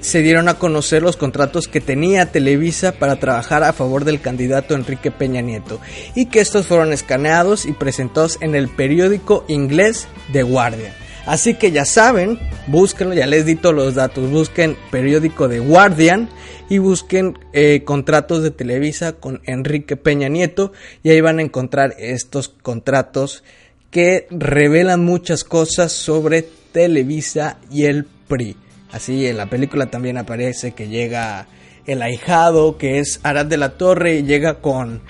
se 0.00 0.20
dieron 0.20 0.48
a 0.48 0.58
conocer 0.58 1.02
los 1.02 1.16
contratos 1.16 1.68
que 1.68 1.80
tenía 1.80 2.32
Televisa 2.32 2.92
para 2.92 3.16
trabajar 3.16 3.64
a 3.64 3.72
favor 3.72 4.04
del 4.04 4.20
candidato 4.20 4.74
Enrique 4.74 5.10
Peña 5.10 5.40
Nieto 5.40 5.80
y 6.14 6.26
que 6.26 6.40
estos 6.40 6.66
fueron 6.66 6.92
escaneados 6.92 7.64
y 7.64 7.72
presentados 7.72 8.36
en 8.42 8.54
el 8.54 8.68
periódico 8.68 9.46
inglés 9.48 10.06
The 10.32 10.42
Guardian. 10.42 10.92
Así 11.30 11.54
que 11.54 11.70
ya 11.70 11.84
saben, 11.84 12.40
búsquenlo, 12.66 13.14
ya 13.14 13.24
les 13.24 13.46
di 13.46 13.54
todos 13.54 13.72
los 13.72 13.94
datos, 13.94 14.28
busquen 14.32 14.76
periódico 14.90 15.48
The 15.48 15.60
Guardian 15.60 16.28
y 16.68 16.78
busquen 16.78 17.38
eh, 17.52 17.84
contratos 17.84 18.42
de 18.42 18.50
Televisa 18.50 19.12
con 19.12 19.40
Enrique 19.44 19.94
Peña 19.94 20.28
Nieto 20.28 20.72
y 21.04 21.10
ahí 21.10 21.20
van 21.20 21.38
a 21.38 21.42
encontrar 21.42 21.94
estos 22.00 22.48
contratos 22.48 23.44
que 23.92 24.26
revelan 24.32 25.04
muchas 25.04 25.44
cosas 25.44 25.92
sobre 25.92 26.42
Televisa 26.72 27.58
y 27.70 27.84
el 27.84 28.06
PRI. 28.26 28.56
Así 28.90 29.24
en 29.28 29.36
la 29.36 29.46
película 29.48 29.86
también 29.86 30.18
aparece 30.18 30.72
que 30.72 30.88
llega 30.88 31.46
el 31.86 32.02
ahijado 32.02 32.76
que 32.76 32.98
es 32.98 33.20
Arad 33.22 33.46
de 33.46 33.56
la 33.56 33.78
Torre 33.78 34.16
y 34.16 34.24
llega 34.24 34.54
con 34.54 35.00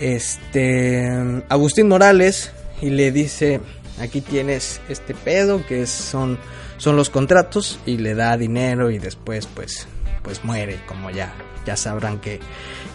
este 0.00 1.42
Agustín 1.48 1.88
Morales 1.88 2.52
y 2.80 2.90
le 2.90 3.10
dice 3.10 3.60
aquí 4.00 4.20
tienes 4.20 4.80
este 4.88 5.14
pedo 5.14 5.64
que 5.66 5.86
son 5.86 6.38
son 6.78 6.96
los 6.96 7.10
contratos 7.10 7.78
y 7.86 7.98
le 7.98 8.14
da 8.14 8.36
dinero 8.36 8.90
y 8.90 8.98
después 8.98 9.46
pues 9.46 9.86
pues 10.24 10.42
muere, 10.42 10.80
como 10.88 11.10
ya, 11.10 11.32
ya 11.64 11.76
sabrán 11.76 12.18
que, 12.18 12.40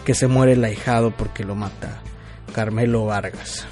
que 0.04 0.14
se 0.14 0.26
muere 0.26 0.52
el 0.52 0.64
ahijado 0.64 1.12
porque 1.16 1.44
lo 1.44 1.54
mata 1.54 2.02
Carmelo 2.52 3.06
Vargas. 3.06 3.64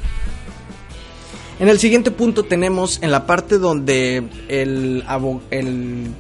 En 1.58 1.68
el 1.68 1.80
siguiente 1.80 2.12
punto 2.12 2.44
tenemos 2.44 3.02
en 3.02 3.10
la 3.10 3.26
parte 3.26 3.58
donde 3.58 4.22
el, 4.48 6.14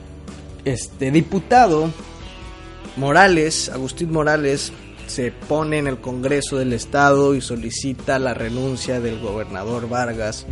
este, 0.64 1.10
diputado 1.12 1.90
Morales, 2.96 3.68
Agustín 3.68 4.10
Morales, 4.10 4.72
se 5.06 5.30
pone 5.30 5.78
en 5.78 5.86
el 5.86 6.00
Congreso 6.00 6.58
del 6.58 6.72
Estado 6.72 7.36
y 7.36 7.40
solicita 7.40 8.18
la 8.18 8.34
renuncia 8.34 9.00
del 9.00 9.20
gobernador 9.20 9.88
Vargas 9.88 10.44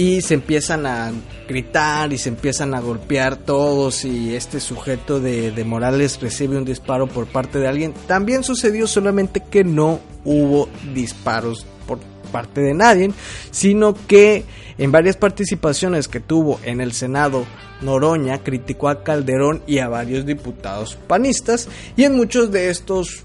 y 0.00 0.22
se 0.22 0.32
empiezan 0.32 0.86
a 0.86 1.12
gritar 1.46 2.10
y 2.10 2.16
se 2.16 2.30
empiezan 2.30 2.72
a 2.72 2.80
golpear 2.80 3.36
todos 3.36 4.06
y 4.06 4.34
este 4.34 4.58
sujeto 4.58 5.20
de, 5.20 5.52
Morales 5.66 6.18
recibe 6.22 6.56
un 6.56 6.64
disparo 6.64 7.06
por 7.06 7.26
parte 7.26 7.58
de 7.58 7.68
alguien. 7.68 7.92
También 8.06 8.42
sucedió 8.42 8.86
solamente 8.86 9.42
que 9.50 9.62
no 9.62 10.00
hubo 10.24 10.70
disparos 10.94 11.66
por 11.86 11.98
parte 12.32 12.62
de 12.62 12.72
nadie, 12.72 13.10
sino 13.50 13.92
que 13.92 14.44
en 14.78 14.90
varias 14.90 15.18
participaciones 15.18 16.08
que 16.08 16.20
tuvo 16.20 16.58
en 16.64 16.80
el 16.80 16.92
Senado, 16.92 17.44
Noroña 17.82 18.42
criticó 18.42 18.88
a 18.88 19.04
Calderón 19.04 19.62
y 19.66 19.80
a 19.80 19.88
varios 19.88 20.24
diputados 20.24 20.96
panistas 21.08 21.68
y 21.94 22.04
en 22.04 22.16
muchos 22.16 22.50
de 22.50 22.70
estos, 22.70 23.24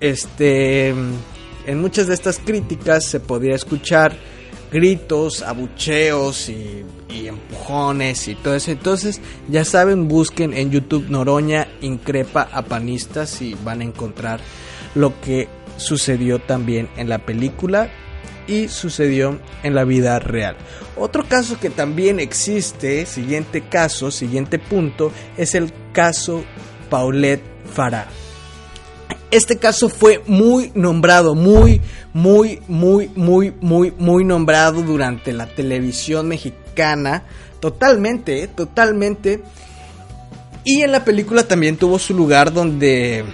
este, 0.00 0.88
en 0.88 1.78
muchas 1.78 2.06
de 2.06 2.14
estas 2.14 2.38
críticas 2.38 3.04
se 3.04 3.20
podía 3.20 3.54
escuchar 3.54 4.16
gritos, 4.70 5.42
abucheos 5.42 6.48
y, 6.48 6.84
empujones 7.26 8.28
y 8.28 8.34
todo 8.34 8.54
eso. 8.54 8.70
Entonces, 8.70 9.20
ya 9.48 9.64
saben, 9.64 10.08
busquen 10.08 10.54
en 10.54 10.70
YouTube 10.70 11.10
Noroña 11.10 11.68
increpa 11.80 12.48
a 12.52 12.62
panistas 12.62 13.42
y 13.42 13.54
van 13.62 13.82
a 13.82 13.84
encontrar 13.84 14.40
lo 14.94 15.20
que 15.20 15.48
sucedió 15.76 16.38
también 16.40 16.88
en 16.96 17.08
la 17.08 17.18
película 17.18 17.90
y 18.46 18.68
sucedió 18.68 19.38
en 19.62 19.74
la 19.74 19.84
vida 19.84 20.18
real. 20.18 20.56
Otro 20.96 21.24
caso 21.24 21.58
que 21.60 21.70
también 21.70 22.20
existe, 22.20 23.06
siguiente 23.06 23.62
caso, 23.62 24.10
siguiente 24.10 24.58
punto, 24.58 25.12
es 25.36 25.54
el 25.54 25.72
caso 25.92 26.44
Paulette 26.88 27.44
Farah. 27.72 28.08
Este 29.30 29.58
caso 29.58 29.88
fue 29.88 30.22
muy 30.26 30.72
nombrado, 30.74 31.34
muy, 31.34 31.80
muy, 32.12 32.60
muy, 32.66 33.10
muy, 33.14 33.52
muy, 33.60 33.92
muy 33.96 34.24
nombrado 34.24 34.82
durante 34.82 35.32
la 35.32 35.46
televisión 35.46 36.28
mexicana. 36.28 37.24
Totalmente, 37.60 38.48
totalmente. 38.48 39.42
Y 40.64 40.82
en 40.82 40.92
la 40.92 41.04
película 41.04 41.44
también 41.46 41.76
tuvo 41.76 41.98
su 41.98 42.14
lugar 42.14 42.52
donde 42.52 43.24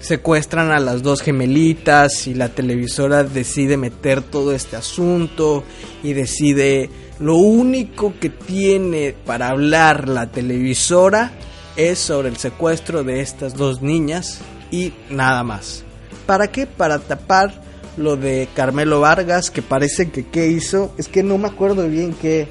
secuestran 0.00 0.70
a 0.70 0.78
las 0.78 1.02
dos 1.02 1.20
gemelitas 1.20 2.26
y 2.28 2.34
la 2.34 2.50
televisora 2.50 3.24
decide 3.24 3.76
meter 3.76 4.22
todo 4.22 4.54
este 4.54 4.76
asunto 4.76 5.64
y 6.02 6.12
decide 6.12 6.88
lo 7.18 7.36
único 7.36 8.14
que 8.20 8.30
tiene 8.30 9.14
para 9.26 9.48
hablar 9.48 10.08
la 10.08 10.30
televisora 10.30 11.32
es 11.76 11.98
sobre 11.98 12.28
el 12.28 12.36
secuestro 12.36 13.02
de 13.02 13.20
estas 13.20 13.54
dos 13.54 13.82
niñas 13.82 14.40
y 14.70 14.92
nada 15.10 15.42
más. 15.42 15.84
¿Para 16.26 16.48
qué? 16.48 16.66
Para 16.66 16.98
tapar 16.98 17.62
lo 17.96 18.16
de 18.16 18.48
Carmelo 18.54 19.00
Vargas, 19.00 19.50
que 19.50 19.62
parece 19.62 20.10
que 20.10 20.26
qué 20.26 20.46
hizo, 20.46 20.94
es 20.98 21.08
que 21.08 21.22
no 21.22 21.38
me 21.38 21.48
acuerdo 21.48 21.88
bien 21.88 22.14
qué, 22.14 22.48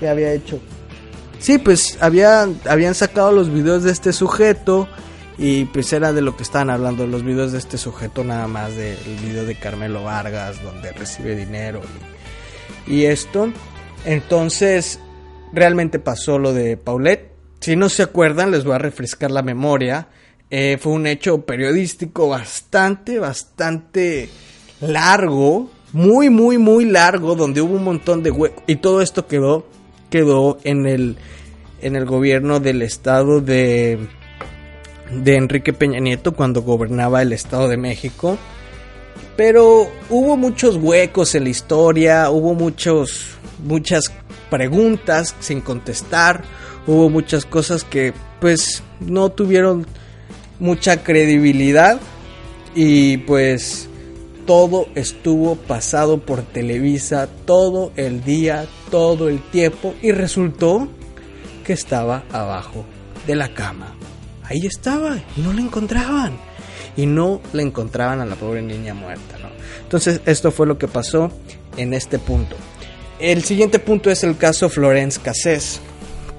qué 0.00 0.08
había 0.08 0.32
hecho. 0.32 0.60
Sí, 1.38 1.58
pues 1.58 1.98
habían, 2.00 2.58
habían 2.68 2.94
sacado 2.94 3.32
los 3.32 3.52
videos 3.52 3.82
de 3.82 3.92
este 3.92 4.12
sujeto 4.12 4.88
y 5.36 5.64
pues 5.66 5.92
era 5.92 6.12
de 6.12 6.22
lo 6.22 6.36
que 6.36 6.42
estaban 6.42 6.70
hablando, 6.70 7.06
los 7.06 7.24
videos 7.24 7.52
de 7.52 7.58
este 7.58 7.76
sujeto 7.76 8.24
nada 8.24 8.46
más 8.46 8.76
del 8.76 8.96
video 9.22 9.44
de 9.44 9.56
Carmelo 9.56 10.04
Vargas 10.04 10.62
donde 10.62 10.92
recibe 10.92 11.34
dinero 11.34 11.80
y, 12.86 12.94
y 12.94 13.04
esto. 13.06 13.52
Entonces, 14.04 15.00
realmente 15.52 15.98
pasó 15.98 16.38
lo 16.38 16.52
de 16.52 16.76
Paulette. 16.76 17.32
Si 17.60 17.76
no 17.76 17.88
se 17.88 18.02
acuerdan, 18.02 18.50
les 18.50 18.64
voy 18.64 18.74
a 18.74 18.78
refrescar 18.78 19.30
la 19.30 19.42
memoria. 19.42 20.08
Eh, 20.50 20.78
fue 20.80 20.92
un 20.92 21.06
hecho 21.06 21.40
periodístico 21.42 22.28
bastante, 22.28 23.18
bastante 23.18 24.28
largo, 24.80 25.70
muy, 25.92 26.30
muy, 26.30 26.58
muy 26.58 26.84
largo, 26.84 27.34
donde 27.34 27.60
hubo 27.60 27.74
un 27.74 27.84
montón 27.84 28.22
de 28.22 28.30
huecos. 28.30 28.62
Y 28.66 28.76
todo 28.76 29.00
esto 29.00 29.26
quedó, 29.26 29.66
quedó 30.10 30.58
en 30.64 30.86
el, 30.86 31.16
en 31.80 31.96
el 31.96 32.04
gobierno 32.04 32.60
del 32.60 32.82
estado 32.82 33.40
de, 33.40 33.98
de 35.10 35.36
Enrique 35.36 35.72
Peña 35.72 36.00
Nieto 36.00 36.34
cuando 36.34 36.62
gobernaba 36.62 37.22
el 37.22 37.32
estado 37.32 37.68
de 37.68 37.76
México. 37.76 38.38
Pero 39.36 39.90
hubo 40.10 40.36
muchos 40.36 40.76
huecos 40.76 41.34
en 41.34 41.44
la 41.44 41.50
historia, 41.50 42.30
hubo 42.30 42.54
muchos, 42.54 43.36
muchas 43.64 44.12
preguntas 44.50 45.34
sin 45.40 45.60
contestar, 45.60 46.44
hubo 46.86 47.10
muchas 47.10 47.44
cosas 47.44 47.82
que 47.82 48.12
pues 48.40 48.82
no 49.00 49.30
tuvieron 49.30 49.86
mucha 50.64 51.02
credibilidad 51.02 52.00
y 52.74 53.18
pues 53.18 53.86
todo 54.46 54.86
estuvo 54.94 55.56
pasado 55.56 56.22
por 56.22 56.40
Televisa 56.40 57.28
todo 57.44 57.92
el 57.96 58.24
día, 58.24 58.64
todo 58.90 59.28
el 59.28 59.42
tiempo 59.50 59.94
y 60.00 60.12
resultó 60.12 60.88
que 61.66 61.74
estaba 61.74 62.24
abajo 62.32 62.86
de 63.26 63.36
la 63.36 63.52
cama. 63.52 63.94
Ahí 64.42 64.64
estaba 64.64 65.18
y 65.36 65.42
no 65.42 65.52
la 65.52 65.60
encontraban. 65.60 66.38
Y 66.96 67.04
no 67.04 67.42
la 67.52 67.60
encontraban 67.60 68.22
a 68.22 68.24
la 68.24 68.36
pobre 68.36 68.62
niña 68.62 68.94
muerta. 68.94 69.36
Entonces 69.82 70.22
esto 70.24 70.50
fue 70.50 70.66
lo 70.66 70.78
que 70.78 70.88
pasó 70.88 71.30
en 71.76 71.92
este 71.92 72.18
punto. 72.18 72.56
El 73.18 73.44
siguiente 73.44 73.80
punto 73.80 74.10
es 74.10 74.24
el 74.24 74.38
caso 74.38 74.70
Florence 74.70 75.20
Cassés 75.20 75.82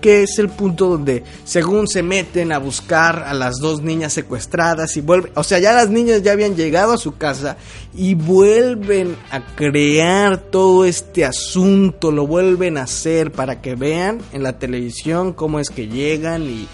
que 0.06 0.22
es 0.22 0.38
el 0.38 0.50
punto 0.50 0.88
donde 0.88 1.24
según 1.46 1.88
se 1.88 2.04
meten 2.04 2.52
a 2.52 2.60
buscar 2.60 3.24
a 3.24 3.34
las 3.34 3.56
dos 3.60 3.82
niñas 3.82 4.14
secuestradas 4.14 4.96
y 4.98 5.02
vuelven, 5.02 5.32
o 5.34 5.44
sea, 5.44 5.58
ya 5.58 5.74
las 5.74 5.90
niñas 5.90 6.22
ya 6.22 6.34
habían 6.34 6.56
llegado 6.56 6.94
a 6.94 6.98
su 7.00 7.18
casa 7.18 7.58
y 7.96 8.14
vuelven 8.14 9.18
a 9.32 9.44
crear 9.56 10.38
todo 10.38 10.86
este 10.86 11.26
asunto, 11.26 12.12
lo 12.12 12.28
vuelven 12.28 12.78
a 12.78 12.84
hacer 12.84 13.32
para 13.32 13.64
que 13.64 13.74
vean 13.74 14.20
en 14.32 14.44
la 14.44 14.60
televisión 14.60 15.34
cómo 15.34 15.60
es 15.60 15.72
que 15.72 15.88
llegan 15.88 16.44
y, 16.44 16.68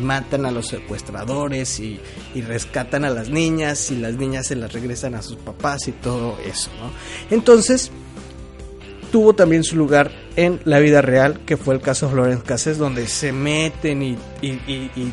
matan 0.00 0.46
a 0.46 0.50
los 0.50 0.68
secuestradores 0.68 1.80
y, 1.80 2.00
y, 2.34 2.40
rescatan 2.40 3.04
a 3.04 3.10
las 3.10 3.28
niñas 3.28 3.90
y 3.90 3.96
las 3.96 4.14
niñas 4.14 4.46
se 4.46 4.56
las 4.56 4.72
regresan 4.72 5.14
a 5.14 5.20
sus 5.20 5.36
papás 5.36 5.88
y 5.88 5.92
todo 5.92 6.38
eso, 6.46 6.70
¿no? 6.80 6.90
Entonces, 7.34 7.90
tuvo 9.10 9.34
también 9.34 9.64
su 9.64 9.76
lugar 9.76 10.10
en 10.36 10.60
la 10.64 10.78
vida 10.78 11.02
real, 11.02 11.40
que 11.44 11.56
fue 11.56 11.74
el 11.74 11.80
caso 11.80 12.08
Florence 12.08 12.44
Cassés, 12.44 12.78
donde 12.78 13.06
se 13.08 13.32
meten 13.32 14.02
y, 14.02 14.16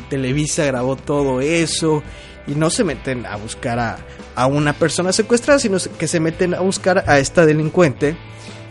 Televisa 0.08 0.64
grabó 0.64 0.96
todo 0.96 1.40
eso, 1.40 2.02
y 2.46 2.54
no 2.54 2.70
se 2.70 2.84
meten 2.84 3.26
a 3.26 3.36
buscar 3.36 3.78
a, 3.78 3.98
a, 4.34 4.46
una 4.46 4.72
persona 4.72 5.12
secuestrada, 5.12 5.58
sino 5.58 5.78
que 5.98 6.06
se 6.06 6.20
meten 6.20 6.54
a 6.54 6.60
buscar 6.60 7.04
a 7.06 7.18
esta 7.18 7.44
delincuente, 7.44 8.16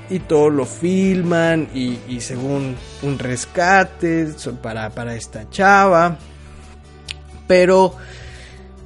y 0.09 0.19
todo 0.19 0.49
lo 0.49 0.65
filman, 0.65 1.69
y, 1.73 2.19
según 2.21 2.75
un 3.01 3.19
rescate 3.19 4.29
para, 4.61 4.89
para 4.91 5.15
esta 5.15 5.49
chava, 5.49 6.17
pero 7.47 7.95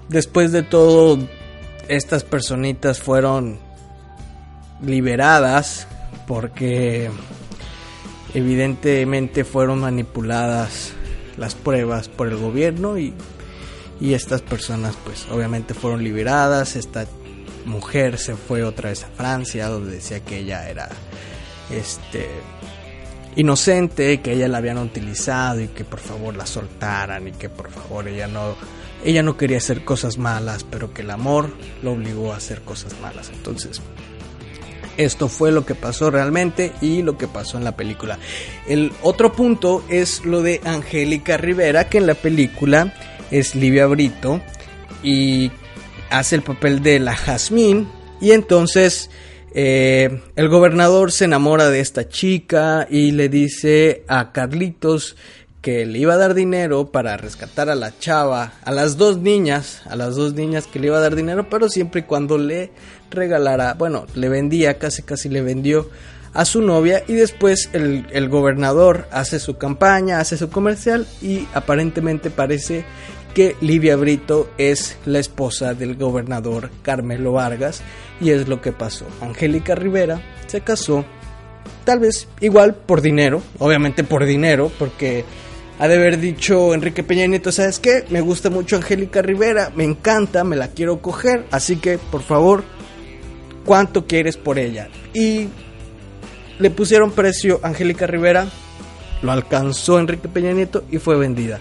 después 0.08 0.52
de 0.52 0.64
todo, 0.64 1.20
estas 1.88 2.24
personitas 2.24 3.00
fueron 3.00 3.60
liberadas 4.82 5.88
porque 6.30 7.10
evidentemente 8.36 9.44
fueron 9.44 9.80
manipuladas 9.80 10.92
las 11.38 11.56
pruebas 11.56 12.08
por 12.08 12.28
el 12.28 12.38
gobierno 12.38 13.00
y, 13.00 13.16
estas 14.00 14.44
personas 14.44 14.96
pues 15.04 15.26
obviamente 15.32 15.74
fueron 15.74 16.04
liberadas, 16.04 16.76
esta 16.76 17.08
mujer 17.66 18.20
se 18.20 18.36
fue 18.36 18.64
otra 18.64 18.92
vez 18.92 19.04
a 19.04 19.08
Francia 19.08 19.68
donde 19.68 19.94
decía 19.94 20.20
que 20.20 20.38
ella 20.38 20.70
era 20.70 20.88
este 21.72 22.30
inocente, 23.36 24.22
que 24.22 24.34
ella 24.34 24.48
la 24.48 24.60
habían 24.60 24.78
utilizado 24.78 25.60
y 25.62 25.68
que 25.70 25.84
por 25.84 26.00
favor 26.00 26.38
la 26.38 26.46
soltaran 26.46 27.28
y 27.28 27.32
que 27.32 27.50
por 27.50 27.72
favor 27.72 28.08
ella 28.08 28.28
no 28.28 28.56
ella 29.04 29.24
no 29.24 29.36
quería 29.36 29.58
hacer 29.58 29.84
cosas 29.84 30.20
malas, 30.20 30.64
pero 30.64 30.94
que 30.94 31.02
el 31.02 31.10
amor 31.10 31.50
lo 31.82 31.94
obligó 31.94 32.34
a 32.34 32.38
hacer 32.38 32.62
cosas 32.62 33.00
malas. 33.02 33.30
Entonces, 33.30 33.82
esto 35.00 35.30
fue 35.30 35.54
lo 35.54 35.66
que 35.66 35.76
pasó 35.76 36.12
realmente 36.12 36.74
y 36.82 37.02
lo 37.04 37.18
que 37.18 37.28
pasó 37.28 37.58
en 37.58 37.64
la 37.64 37.78
película. 37.78 38.20
El 38.68 38.92
otro 39.02 39.32
punto 39.32 39.82
es 39.90 40.26
lo 40.26 40.42
de 40.42 40.60
Angélica 40.66 41.38
Rivera, 41.38 41.88
que 41.88 42.00
en 42.00 42.08
la 42.08 42.16
película 42.16 42.94
es 43.32 43.56
Livia 43.56 43.88
Brito 43.88 44.42
y 45.02 45.52
hace 46.10 46.36
el 46.36 46.42
papel 46.42 46.84
de 46.84 47.00
la 47.00 47.16
Jazmín. 47.16 47.88
Y 48.20 48.32
entonces 48.32 49.10
eh, 49.54 50.22
el 50.36 50.50
gobernador 50.50 51.14
se 51.14 51.26
enamora 51.26 51.70
de 51.70 51.80
esta 51.80 52.10
chica 52.10 52.86
y 52.90 53.12
le 53.12 53.30
dice 53.30 54.04
a 54.10 54.34
Carlitos 54.34 55.16
que 55.62 55.86
le 55.86 56.00
iba 56.00 56.14
a 56.14 56.18
dar 56.18 56.34
dinero 56.34 56.92
para 56.92 57.18
rescatar 57.18 57.70
a 57.70 57.76
la 57.76 57.98
chava, 58.00 58.54
a 58.64 58.72
las 58.72 58.98
dos 58.98 59.18
niñas, 59.18 59.82
a 59.86 59.96
las 59.96 60.16
dos 60.16 60.34
niñas 60.34 60.68
que 60.68 60.80
le 60.80 60.88
iba 60.88 60.98
a 60.98 61.02
dar 61.02 61.16
dinero, 61.16 61.48
pero 61.50 61.70
siempre 61.70 62.02
y 62.02 62.04
cuando 62.04 62.38
le 62.38 62.72
regalara, 63.12 63.74
bueno, 63.74 64.06
le 64.16 64.30
vendía, 64.30 64.78
casi 64.78 65.04
casi 65.04 65.30
le 65.30 65.42
vendió 65.42 65.90
a 66.34 66.46
su 66.46 66.62
novia 66.62 67.04
y 67.08 67.14
después 67.14 67.70
el, 67.74 68.06
el 68.12 68.30
gobernador 68.30 69.08
hace 69.12 69.40
su 69.40 69.58
campaña, 69.58 70.20
hace 70.20 70.38
su 70.38 70.50
comercial 70.50 71.08
y 71.22 71.48
aparentemente 71.54 72.30
parece 72.30 72.86
que 73.34 73.56
Livia 73.62 73.96
Brito 73.96 74.50
es 74.58 74.98
la 75.06 75.20
esposa 75.20 75.74
del 75.74 75.96
gobernador 75.96 76.72
Carmelo 76.82 77.34
Vargas 77.34 77.82
y 78.20 78.32
es 78.32 78.48
lo 78.48 78.62
que 78.62 78.72
pasó. 78.72 79.06
Angélica 79.22 79.76
Rivera 79.76 80.22
se 80.48 80.62
casó 80.62 81.06
tal 81.84 82.00
vez 82.00 82.28
igual 82.42 82.76
por 82.76 83.02
dinero, 83.02 83.42
obviamente 83.60 84.04
por 84.04 84.26
dinero, 84.26 84.72
porque 84.78 85.26
ha 85.80 85.88
de 85.88 85.96
haber 85.96 86.20
dicho 86.20 86.74
Enrique 86.74 87.04
Peña 87.04 87.26
Nieto, 87.28 87.52
¿sabes 87.52 87.80
qué? 87.80 88.06
Me 88.10 88.22
gusta 88.22 88.50
mucho 88.50 88.76
Angélica 88.76 89.22
Rivera, 89.22 89.72
me 89.76 89.86
encanta, 89.86 90.44
me 90.44 90.56
la 90.56 90.70
quiero 90.70 91.02
coger, 91.02 91.46
así 91.52 91.78
que 91.78 91.98
por 91.98 92.22
favor, 92.22 92.64
¿cuánto 93.70 94.08
quieres 94.08 94.36
por 94.36 94.58
ella? 94.58 94.88
Y 95.14 95.48
le 96.58 96.72
pusieron 96.72 97.12
precio 97.12 97.60
a 97.62 97.68
Angélica 97.68 98.08
Rivera, 98.08 98.48
lo 99.22 99.32
alcanzó 99.32 100.00
Enrique 100.00 100.28
Peña 100.28 100.54
Nieto 100.54 100.86
y 100.90 100.98
fue 100.98 101.16
vendida. 101.18 101.60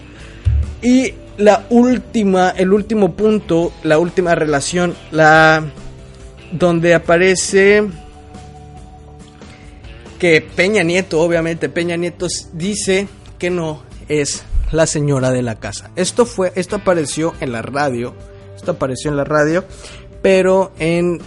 Y 0.81 1.13
la 1.37 1.67
última, 1.69 2.49
el 2.49 2.73
último 2.73 3.13
punto, 3.13 3.71
la 3.83 3.99
última 3.99 4.33
relación, 4.33 4.95
la 5.11 5.63
donde 6.51 6.95
aparece 6.95 7.83
que 10.17 10.41
Peña 10.41 10.81
Nieto, 10.81 11.21
obviamente 11.21 11.69
Peña 11.69 11.95
Nieto 11.95 12.25
dice 12.53 13.07
que 13.37 13.51
no 13.51 13.83
es 14.07 14.41
la 14.71 14.87
señora 14.87 15.29
de 15.29 15.43
la 15.43 15.59
casa. 15.59 15.91
Esto 15.95 16.25
fue, 16.25 16.53
esto 16.55 16.77
apareció 16.77 17.35
en 17.39 17.51
la 17.51 17.61
radio, 17.61 18.15
esto 18.55 18.71
apareció 18.71 19.11
en 19.11 19.17
la 19.17 19.25
radio, 19.25 19.63
pero 20.23 20.71
en 20.79 21.21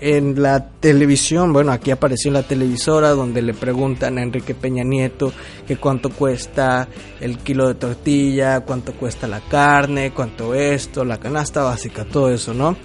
en 0.00 0.42
la 0.42 0.68
televisión, 0.68 1.52
bueno, 1.52 1.72
aquí 1.72 1.90
apareció 1.90 2.28
en 2.28 2.34
la 2.34 2.42
televisora 2.42 3.10
donde 3.10 3.42
le 3.42 3.54
preguntan 3.54 4.18
a 4.18 4.22
Enrique 4.22 4.54
Peña 4.54 4.84
Nieto 4.84 5.32
que 5.66 5.76
cuánto 5.76 6.10
cuesta 6.10 6.88
el 7.20 7.38
kilo 7.38 7.68
de 7.68 7.74
tortilla, 7.74 8.60
cuánto 8.60 8.92
cuesta 8.92 9.26
la 9.26 9.40
carne, 9.40 10.12
cuánto 10.12 10.54
esto, 10.54 11.04
la 11.04 11.18
canasta 11.18 11.62
básica, 11.62 12.04
todo 12.04 12.30
eso, 12.30 12.52
¿no? 12.52 12.76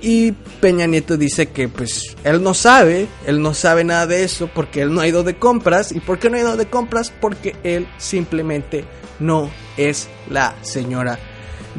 Y 0.00 0.32
Peña 0.60 0.86
Nieto 0.86 1.16
dice 1.16 1.48
que 1.48 1.68
pues 1.68 2.16
él 2.22 2.42
no 2.42 2.54
sabe, 2.54 3.08
él 3.26 3.42
no 3.42 3.52
sabe 3.52 3.82
nada 3.82 4.06
de 4.06 4.22
eso 4.22 4.48
porque 4.54 4.82
él 4.82 4.94
no 4.94 5.00
ha 5.00 5.08
ido 5.08 5.24
de 5.24 5.36
compras. 5.36 5.90
¿Y 5.90 6.00
por 6.00 6.18
qué 6.18 6.30
no 6.30 6.36
ha 6.36 6.40
ido 6.40 6.56
de 6.56 6.66
compras? 6.66 7.12
Porque 7.20 7.56
él 7.64 7.88
simplemente 7.98 8.84
no 9.18 9.50
es 9.76 10.08
la 10.30 10.54
señora 10.62 11.18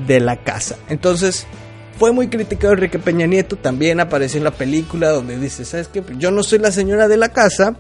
de 0.05 0.19
la 0.19 0.37
casa. 0.43 0.77
Entonces, 0.89 1.47
fue 1.99 2.13
muy 2.13 2.29
criticado 2.29 2.73
Enrique 2.73 2.97
Peña 2.97 3.27
Nieto, 3.27 3.57
también 3.57 3.99
apareció 3.99 4.37
en 4.37 4.45
la 4.45 4.51
película 4.51 5.09
donde 5.09 5.37
dice, 5.37 5.65
¿sabes 5.65 5.89
qué? 5.89 6.01
Yo 6.17 6.31
no 6.31 6.43
soy 6.43 6.59
la 6.59 6.71
señora 6.71 7.09
de 7.09 7.17
la 7.17 7.29
casa. 7.29 7.75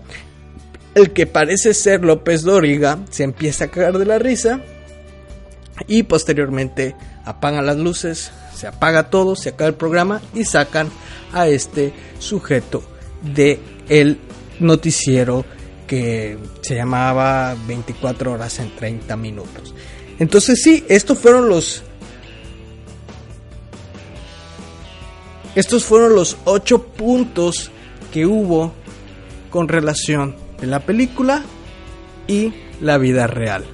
El 0.93 1.13
que 1.13 1.25
parece 1.25 1.73
ser 1.73 2.03
López 2.03 2.41
Dóriga 2.41 2.99
se 3.09 3.23
empieza 3.23 3.65
a 3.65 3.67
cagar 3.69 3.97
de 3.97 4.05
la 4.05 4.19
risa 4.19 4.59
y 5.87 6.03
posteriormente 6.03 6.95
apagan 7.23 7.65
las 7.65 7.77
luces, 7.77 8.31
se 8.53 8.67
apaga 8.67 9.09
todo, 9.09 9.37
se 9.37 9.49
acaba 9.49 9.69
el 9.69 9.75
programa 9.75 10.21
y 10.33 10.43
sacan 10.43 10.89
a 11.31 11.47
este 11.47 11.93
sujeto 12.19 12.83
de 13.21 13.59
el 13.87 14.19
noticiero 14.59 15.45
que 15.87 16.37
se 16.59 16.75
llamaba 16.75 17.55
24 17.67 18.33
horas 18.33 18.59
en 18.59 18.75
30 18.75 19.15
minutos. 19.15 19.73
Entonces 20.19 20.61
sí, 20.61 20.83
estos 20.89 21.17
fueron 21.17 21.47
los 21.47 21.83
estos 25.55 25.85
fueron 25.85 26.15
los 26.15 26.37
ocho 26.45 26.83
puntos 26.83 27.71
que 28.11 28.25
hubo 28.25 28.73
con 29.49 29.67
relación 29.67 30.35
de 30.59 30.67
la 30.67 30.79
película 30.81 31.43
y 32.27 32.53
la 32.81 32.97
vida 32.97 33.27
real. 33.27 33.65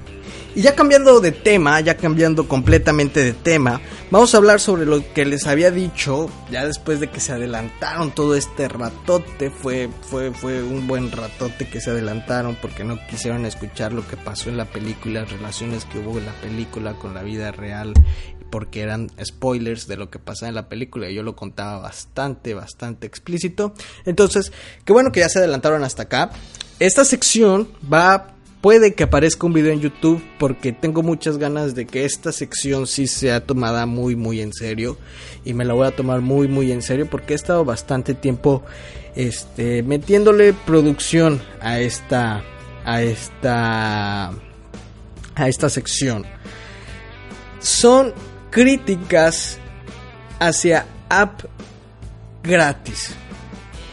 Y 0.55 0.61
ya 0.61 0.73
cambiando 0.73 1.19
de 1.19 1.33
tema, 1.33 1.81
ya 1.81 1.97
cambiando 1.97 2.47
completamente 2.47 3.21
de 3.21 3.33
tema, 3.33 3.81
vamos 4.09 4.33
a 4.33 4.38
hablar 4.38 4.61
sobre 4.61 4.85
lo 4.85 5.03
que 5.13 5.25
les 5.25 5.47
había 5.47 5.69
dicho, 5.69 6.29
ya 6.49 6.65
después 6.65 7.01
de 7.01 7.09
que 7.09 7.19
se 7.19 7.33
adelantaron 7.33 8.11
todo 8.11 8.35
este 8.35 8.69
ratote, 8.69 9.49
fue, 9.49 9.89
fue, 10.09 10.31
fue 10.31 10.63
un 10.63 10.88
buen 10.88 11.11
ratote 11.11 11.67
que 11.67 11.81
se 11.81 11.89
adelantaron 11.89 12.57
porque 12.61 12.85
no 12.85 12.97
quisieron 13.09 13.45
escuchar 13.45 13.91
lo 13.91 14.07
que 14.07 14.15
pasó 14.15 14.47
en 14.47 14.55
la 14.55 14.63
película, 14.63 15.21
las 15.21 15.31
relaciones 15.33 15.83
que 15.83 15.99
hubo 15.99 16.19
en 16.19 16.25
la 16.25 16.33
película 16.35 16.93
con 16.93 17.13
la 17.13 17.23
vida 17.23 17.51
real, 17.51 17.93
porque 18.49 18.81
eran 18.81 19.12
spoilers 19.23 19.88
de 19.88 19.97
lo 19.97 20.10
que 20.10 20.19
pasaba 20.19 20.49
en 20.49 20.55
la 20.55 20.69
película 20.69 21.10
y 21.10 21.15
yo 21.15 21.23
lo 21.23 21.36
contaba 21.36 21.79
bastante, 21.79 22.53
bastante 22.53 23.08
explícito. 23.08 23.73
Entonces, 24.05 24.51
qué 24.84 24.93
bueno 24.93 25.12
que 25.12 25.21
ya 25.21 25.29
se 25.29 25.39
adelantaron 25.39 25.84
hasta 25.84 26.03
acá. 26.03 26.31
Esta 26.79 27.05
sección 27.05 27.67
va 27.91 28.36
puede 28.65 28.95
que 28.95 29.03
aparezca 29.03 29.45
un 29.45 29.53
video 29.53 29.71
en 29.71 29.79
YouTube 29.79 30.23
porque 30.39 30.71
tengo 30.71 31.03
muchas 31.03 31.38
ganas 31.38 31.75
de 31.75 31.86
que 31.86 32.03
esta 32.03 32.31
sección 32.31 32.88
sí 32.88 33.05
sea 33.05 33.45
tomada 33.45 33.86
muy 33.86 34.15
muy 34.15 34.41
en 34.41 34.53
serio 34.53 34.97
y 35.43 35.53
me 35.53 35.65
la 35.65 35.75
voy 35.75 35.86
a 35.86 35.95
tomar 35.95 36.21
muy 36.21 36.47
muy 36.47 36.71
en 36.71 36.81
serio 36.81 37.08
porque 37.08 37.34
he 37.34 37.36
estado 37.36 37.63
bastante 37.63 38.15
tiempo 38.15 38.63
este 39.15 39.84
metiéndole 39.84 40.53
producción 40.53 41.43
a 41.62 41.79
esta 41.79 42.43
a 42.86 43.03
esta 43.03 44.31
a 45.36 45.47
esta 45.47 45.69
sección. 45.69 46.25
Son 47.60 48.13
críticas 48.55 49.57
hacia 50.39 50.85
app 51.09 51.41
gratis. 52.41 53.13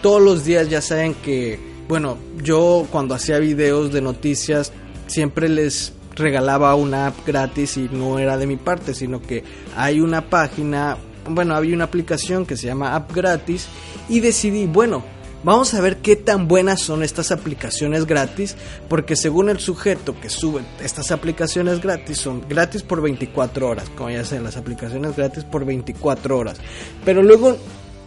Todos 0.03 0.23
los 0.23 0.45
días 0.45 0.71
ya 0.71 0.81
saben 0.81 1.15
que 1.15 1.59
bueno, 1.89 2.17
yo 2.41 2.87
cuando 2.93 3.17
hacía 3.17 3.41
videos 3.41 3.93
de 3.93 4.01
noticias 4.01 4.73
siempre 5.09 5.49
les 5.49 5.93
regalaba 6.15 6.77
una 6.77 7.09
app 7.09 7.27
gratis 7.27 7.77
y 7.77 7.89
no 7.91 8.21
era 8.21 8.37
de 8.37 8.47
mi 8.47 8.57
parte, 8.57 8.95
sino 8.95 9.21
que 9.21 9.43
hay 9.77 10.01
una 10.01 10.31
página, 10.31 10.97
bueno, 11.29 11.57
había 11.57 11.75
una 11.75 11.87
aplicación 11.87 12.47
que 12.47 12.57
se 12.57 12.69
llama 12.69 12.95
App 12.95 13.13
Gratis 13.13 13.67
y 14.09 14.21
decidí, 14.21 14.67
bueno, 14.67 15.03
vamos 15.45 15.75
a 15.75 15.81
ver 15.81 15.99
qué 15.99 16.17
tan 16.17 16.49
buenas 16.49 16.81
son 16.81 17.03
estas 17.03 17.31
aplicaciones 17.33 18.07
gratis, 18.07 18.57
porque 18.89 19.17
según 19.17 19.49
el 19.49 19.59
sujeto 19.59 20.19
que 20.21 20.31
sube 20.31 20.63
estas 20.83 21.11
aplicaciones 21.11 21.81
gratis 21.81 22.19
son 22.19 22.47
gratis 22.49 22.83
por 22.83 23.01
24 23.01 23.69
horas, 23.69 23.89
como 23.97 24.11
ya 24.11 24.25
saben, 24.25 24.45
las 24.45 24.57
aplicaciones 24.57 25.17
gratis 25.17 25.45
por 25.45 25.65
24 25.65 26.39
horas, 26.39 26.59
pero 27.05 27.23
luego 27.23 27.57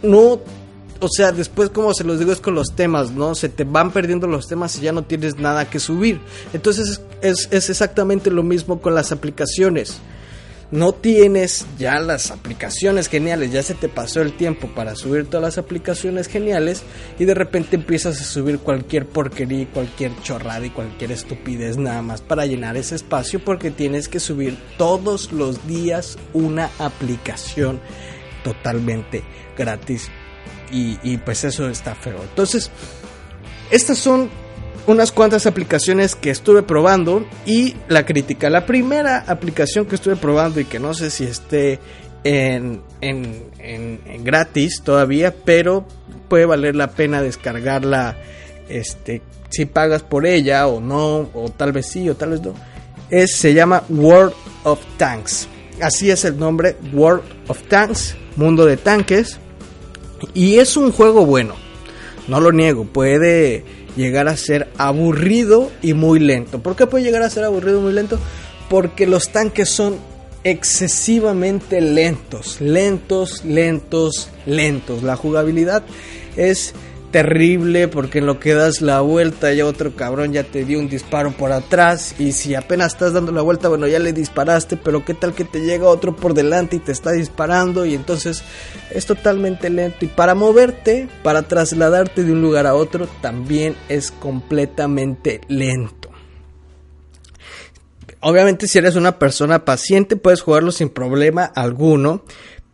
no 0.02 0.40
o 1.00 1.08
sea, 1.08 1.32
después 1.32 1.70
como 1.70 1.92
se 1.92 2.04
los 2.04 2.18
digo 2.18 2.32
es 2.32 2.40
con 2.40 2.54
los 2.54 2.74
temas, 2.74 3.10
¿no? 3.10 3.34
Se 3.34 3.48
te 3.48 3.64
van 3.64 3.90
perdiendo 3.90 4.26
los 4.26 4.48
temas 4.48 4.76
y 4.78 4.82
ya 4.82 4.92
no 4.92 5.02
tienes 5.04 5.36
nada 5.36 5.68
que 5.68 5.78
subir. 5.78 6.20
Entonces 6.52 7.02
es, 7.20 7.48
exactamente 7.52 8.30
lo 8.30 8.42
mismo 8.42 8.80
con 8.80 8.94
las 8.94 9.12
aplicaciones. 9.12 9.98
No 10.72 10.92
tienes 10.92 11.64
ya 11.78 12.00
las 12.00 12.32
aplicaciones 12.32 13.08
geniales, 13.08 13.52
ya 13.52 13.62
se 13.62 13.74
te 13.74 13.88
pasó 13.88 14.20
el 14.20 14.36
tiempo 14.36 14.68
para 14.74 14.96
subir 14.96 15.26
todas 15.26 15.42
las 15.42 15.58
aplicaciones 15.58 16.26
geniales 16.26 16.82
y 17.20 17.24
de 17.24 17.34
repente 17.34 17.76
empiezas 17.76 18.20
a 18.20 18.24
subir 18.24 18.58
cualquier 18.58 19.06
porquería, 19.06 19.68
cualquier 19.72 20.10
chorrada 20.22 20.66
y 20.66 20.70
cualquier 20.70 21.12
estupidez 21.12 21.76
nada 21.76 22.02
más 22.02 22.20
para 22.20 22.46
llenar 22.46 22.76
ese 22.76 22.96
espacio 22.96 23.38
porque 23.44 23.70
tienes 23.70 24.08
que 24.08 24.18
subir 24.18 24.58
todos 24.76 25.30
los 25.30 25.68
días 25.68 26.18
una 26.32 26.68
aplicación 26.80 27.80
totalmente 28.42 29.22
gratis 29.56 30.10
y, 30.70 31.16
pues 31.18 31.44
eso 31.44 31.68
está 31.68 31.94
feo. 31.94 32.20
Entonces, 32.22 32.70
estas 33.70 33.98
son 33.98 34.30
unas 34.86 35.12
cuantas 35.12 35.46
aplicaciones 35.46 36.14
que 36.14 36.30
estuve 36.30 36.62
probando 36.62 37.26
y 37.44 37.74
la 37.88 38.06
crítica. 38.06 38.50
La 38.50 38.66
primera 38.66 39.24
aplicación 39.26 39.86
que 39.86 39.96
estuve 39.96 40.16
probando 40.16 40.60
y 40.60 40.64
que 40.64 40.78
no 40.78 40.94
sé 40.94 41.10
si 41.10 41.24
esté 41.24 41.80
en, 42.24 42.82
en, 43.00 43.50
en, 43.58 44.24
gratis 44.24 44.82
todavía, 44.82 45.34
pero 45.44 45.86
puede 46.28 46.46
valer 46.46 46.74
la 46.74 46.90
pena 46.90 47.22
descargarla 47.22 48.16
este, 48.68 49.22
si 49.48 49.64
pagas 49.66 50.02
por 50.02 50.26
ella 50.26 50.66
o 50.66 50.80
no, 50.80 51.30
o 51.34 51.52
tal 51.56 51.72
vez 51.72 51.86
sí 51.86 52.08
o 52.08 52.16
tal 52.16 52.30
vez 52.30 52.42
no. 52.42 52.54
Es, 53.10 53.36
se 53.36 53.54
llama 53.54 53.84
World 53.88 54.34
of 54.64 54.80
Tanks. 54.96 55.48
Así 55.80 56.10
es 56.10 56.24
el 56.24 56.38
nombre, 56.38 56.76
World 56.92 57.22
of 57.48 57.62
Tanks, 57.68 58.16
mundo 58.36 58.64
de 58.64 58.76
tanques. 58.76 59.38
Y 60.32 60.56
es 60.56 60.76
un 60.76 60.92
juego 60.92 61.26
bueno, 61.26 61.54
no 62.26 62.40
lo 62.40 62.50
niego, 62.50 62.84
puede 62.84 63.64
llegar 63.96 64.28
a 64.28 64.36
ser 64.36 64.68
aburrido 64.78 65.70
y 65.82 65.94
muy 65.94 66.20
lento. 66.20 66.62
¿Por 66.62 66.76
qué 66.76 66.86
puede 66.86 67.04
llegar 67.04 67.22
a 67.22 67.30
ser 67.30 67.44
aburrido 67.44 67.78
y 67.80 67.82
muy 67.82 67.92
lento? 67.92 68.18
Porque 68.68 69.06
los 69.06 69.30
tanques 69.30 69.68
son 69.68 69.96
excesivamente 70.44 71.80
lentos, 71.80 72.60
lentos, 72.60 73.44
lentos, 73.44 74.28
lentos. 74.44 75.02
La 75.02 75.16
jugabilidad 75.16 75.82
es 76.36 76.72
terrible 77.10 77.88
porque 77.88 78.18
en 78.18 78.26
lo 78.26 78.38
que 78.38 78.54
das 78.54 78.82
la 78.82 79.00
vuelta 79.00 79.52
ya 79.52 79.66
otro 79.66 79.94
cabrón 79.94 80.32
ya 80.32 80.44
te 80.44 80.64
dio 80.64 80.78
un 80.78 80.88
disparo 80.88 81.32
por 81.32 81.52
atrás 81.52 82.14
y 82.18 82.32
si 82.32 82.54
apenas 82.54 82.92
estás 82.92 83.12
dando 83.12 83.32
la 83.32 83.42
vuelta 83.42 83.68
bueno 83.68 83.86
ya 83.86 83.98
le 83.98 84.12
disparaste 84.12 84.76
pero 84.76 85.04
qué 85.04 85.14
tal 85.14 85.34
que 85.34 85.44
te 85.44 85.60
llega 85.60 85.88
otro 85.88 86.14
por 86.14 86.34
delante 86.34 86.76
y 86.76 86.78
te 86.80 86.92
está 86.92 87.12
disparando 87.12 87.86
y 87.86 87.94
entonces 87.94 88.42
es 88.90 89.06
totalmente 89.06 89.70
lento 89.70 90.04
y 90.04 90.08
para 90.08 90.34
moverte 90.34 91.08
para 91.22 91.42
trasladarte 91.42 92.24
de 92.24 92.32
un 92.32 92.42
lugar 92.42 92.66
a 92.66 92.74
otro 92.74 93.06
también 93.20 93.76
es 93.88 94.10
completamente 94.10 95.40
lento. 95.48 96.10
Obviamente 98.20 98.66
si 98.66 98.78
eres 98.78 98.96
una 98.96 99.18
persona 99.18 99.64
paciente 99.64 100.16
puedes 100.16 100.40
jugarlo 100.40 100.72
sin 100.72 100.88
problema 100.88 101.44
alguno 101.44 102.24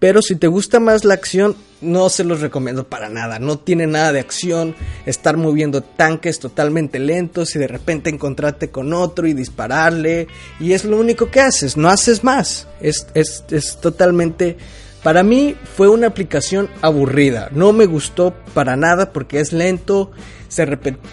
pero 0.02 0.20
si 0.20 0.34
te 0.34 0.48
gusta 0.48 0.80
más 0.80 1.04
la 1.04 1.14
acción, 1.14 1.54
no 1.80 2.08
se 2.08 2.24
los 2.24 2.40
recomiendo 2.40 2.88
para 2.88 3.08
nada. 3.08 3.38
No 3.38 3.60
tiene 3.60 3.86
nada 3.86 4.12
de 4.12 4.18
acción. 4.18 4.74
Estar 5.06 5.36
moviendo 5.36 5.80
tanques 5.80 6.40
totalmente 6.40 6.98
lentos 6.98 7.54
y 7.54 7.60
de 7.60 7.68
repente 7.68 8.10
encontrarte 8.10 8.68
con 8.68 8.92
otro 8.94 9.28
y 9.28 9.32
dispararle. 9.32 10.26
Y 10.58 10.72
es 10.72 10.84
lo 10.84 10.98
único 10.98 11.30
que 11.30 11.38
haces. 11.38 11.76
No 11.76 11.88
haces 11.88 12.24
más. 12.24 12.66
Es, 12.80 13.06
es, 13.14 13.44
es 13.52 13.80
totalmente... 13.80 14.56
Para 15.04 15.22
mí 15.22 15.54
fue 15.76 15.88
una 15.88 16.08
aplicación 16.08 16.68
aburrida. 16.80 17.48
No 17.52 17.72
me 17.72 17.86
gustó 17.86 18.34
para 18.54 18.74
nada 18.74 19.12
porque 19.12 19.38
es 19.38 19.52
lento. 19.52 20.10
Se, 20.48 20.66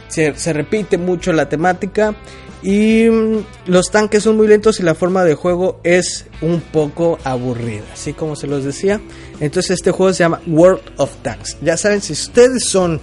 se, 0.08 0.34
se 0.34 0.54
repite 0.54 0.98
mucho 0.98 1.32
la 1.32 1.48
temática 1.48 2.16
y 2.62 3.10
mm, 3.10 3.46
los 3.68 3.90
tanques 3.92 4.24
son 4.24 4.38
muy 4.38 4.48
lentos 4.48 4.80
y 4.80 4.84
la 4.84 4.96
forma 4.96 5.24
de 5.24 5.36
juego 5.36 5.80
es 5.84 6.26
un 6.42 6.62
poco 6.62 7.18
aburrida, 7.24 7.86
así 7.94 8.14
como 8.14 8.36
se 8.36 8.48
los 8.48 8.64
decía. 8.64 9.00
Entonces 9.40 9.72
este 9.72 9.92
juego 9.92 10.14
se 10.14 10.24
llama 10.24 10.42
World 10.48 10.82
of 10.98 11.16
Tanks. 11.22 11.58
Ya 11.62 11.78
saben, 11.78 12.02
si 12.02 12.14
ustedes 12.14 12.66
son 12.66 13.00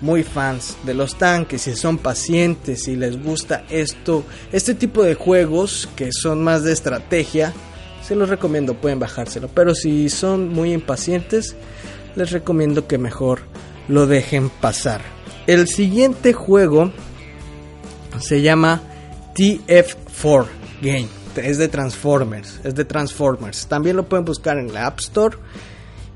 muy 0.00 0.22
fans 0.22 0.76
de 0.84 0.94
los 0.94 1.16
tanques, 1.16 1.62
si 1.62 1.76
son 1.76 1.98
pacientes, 1.98 2.84
si 2.84 2.96
les 2.96 3.22
gusta 3.22 3.64
esto, 3.68 4.24
este 4.50 4.74
tipo 4.74 5.02
de 5.02 5.14
juegos 5.14 5.88
que 5.94 6.10
son 6.12 6.42
más 6.42 6.64
de 6.64 6.72
estrategia, 6.72 7.52
se 8.02 8.16
los 8.16 8.30
recomiendo, 8.30 8.74
pueden 8.74 8.98
bajárselo. 8.98 9.48
Pero 9.48 9.74
si 9.74 10.08
son 10.08 10.48
muy 10.48 10.72
impacientes, 10.72 11.54
les 12.16 12.30
recomiendo 12.30 12.86
que 12.86 12.98
mejor 12.98 13.40
lo 13.88 14.06
dejen 14.06 14.48
pasar. 14.48 15.02
El 15.46 15.68
siguiente 15.68 16.32
juego 16.32 16.92
se 18.18 18.42
llama 18.42 18.80
TF4 19.34 20.46
Game. 20.82 21.08
Es 21.36 21.58
de 21.58 21.68
Transformers. 21.68 22.60
Es 22.64 22.74
de 22.74 22.84
Transformers. 22.84 23.66
También 23.66 23.96
lo 23.96 24.08
pueden 24.08 24.24
buscar 24.24 24.58
en 24.58 24.72
la 24.72 24.86
App 24.86 24.98
Store 25.00 25.36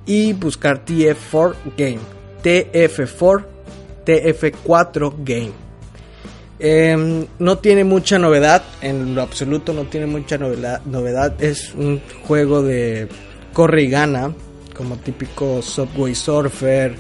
y 0.07 0.33
buscar 0.33 0.85
TF4 0.85 1.54
Game. 1.76 2.00
TF4 2.42 3.44
TF4 4.04 5.14
Game. 5.24 5.64
Em, 6.59 7.26
no 7.38 7.59
tiene 7.59 7.85
mucha 7.85 8.18
novedad, 8.18 8.62
en 8.80 9.14
lo 9.14 9.22
absoluto 9.22 9.72
no 9.72 9.85
tiene 9.85 10.07
mucha 10.07 10.38
novedad, 10.38 10.83
novedad. 10.85 11.42
Es 11.42 11.74
un 11.74 12.00
juego 12.26 12.62
de 12.62 13.09
corre 13.52 13.83
y 13.83 13.90
gana, 13.90 14.33
como 14.74 14.96
típico 14.96 15.62
Subway 15.62 16.14
Surfer, 16.14 16.94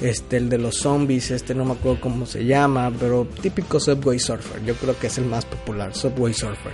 este, 0.00 0.38
el 0.38 0.48
de 0.48 0.58
los 0.58 0.76
zombies, 0.76 1.30
este 1.30 1.54
no 1.54 1.64
me 1.64 1.72
acuerdo 1.72 2.00
cómo 2.00 2.26
se 2.26 2.44
llama, 2.44 2.92
pero 2.98 3.26
típico 3.40 3.78
Subway 3.78 4.18
Surfer, 4.18 4.64
yo 4.64 4.74
creo 4.74 4.98
que 4.98 5.08
es 5.08 5.18
el 5.18 5.26
más 5.26 5.44
popular, 5.44 5.94
Subway 5.94 6.32
Surfer. 6.32 6.72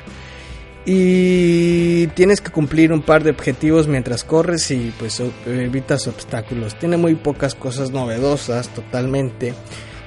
Y 0.88 2.06
tienes 2.08 2.40
que 2.40 2.52
cumplir 2.52 2.92
un 2.92 3.02
par 3.02 3.24
de 3.24 3.30
objetivos 3.30 3.88
mientras 3.88 4.22
corres 4.22 4.70
y 4.70 4.92
pues 4.96 5.20
evitas 5.44 6.06
obstáculos. 6.06 6.78
Tiene 6.78 6.96
muy 6.96 7.16
pocas 7.16 7.56
cosas 7.56 7.90
novedosas 7.90 8.68
totalmente. 8.68 9.52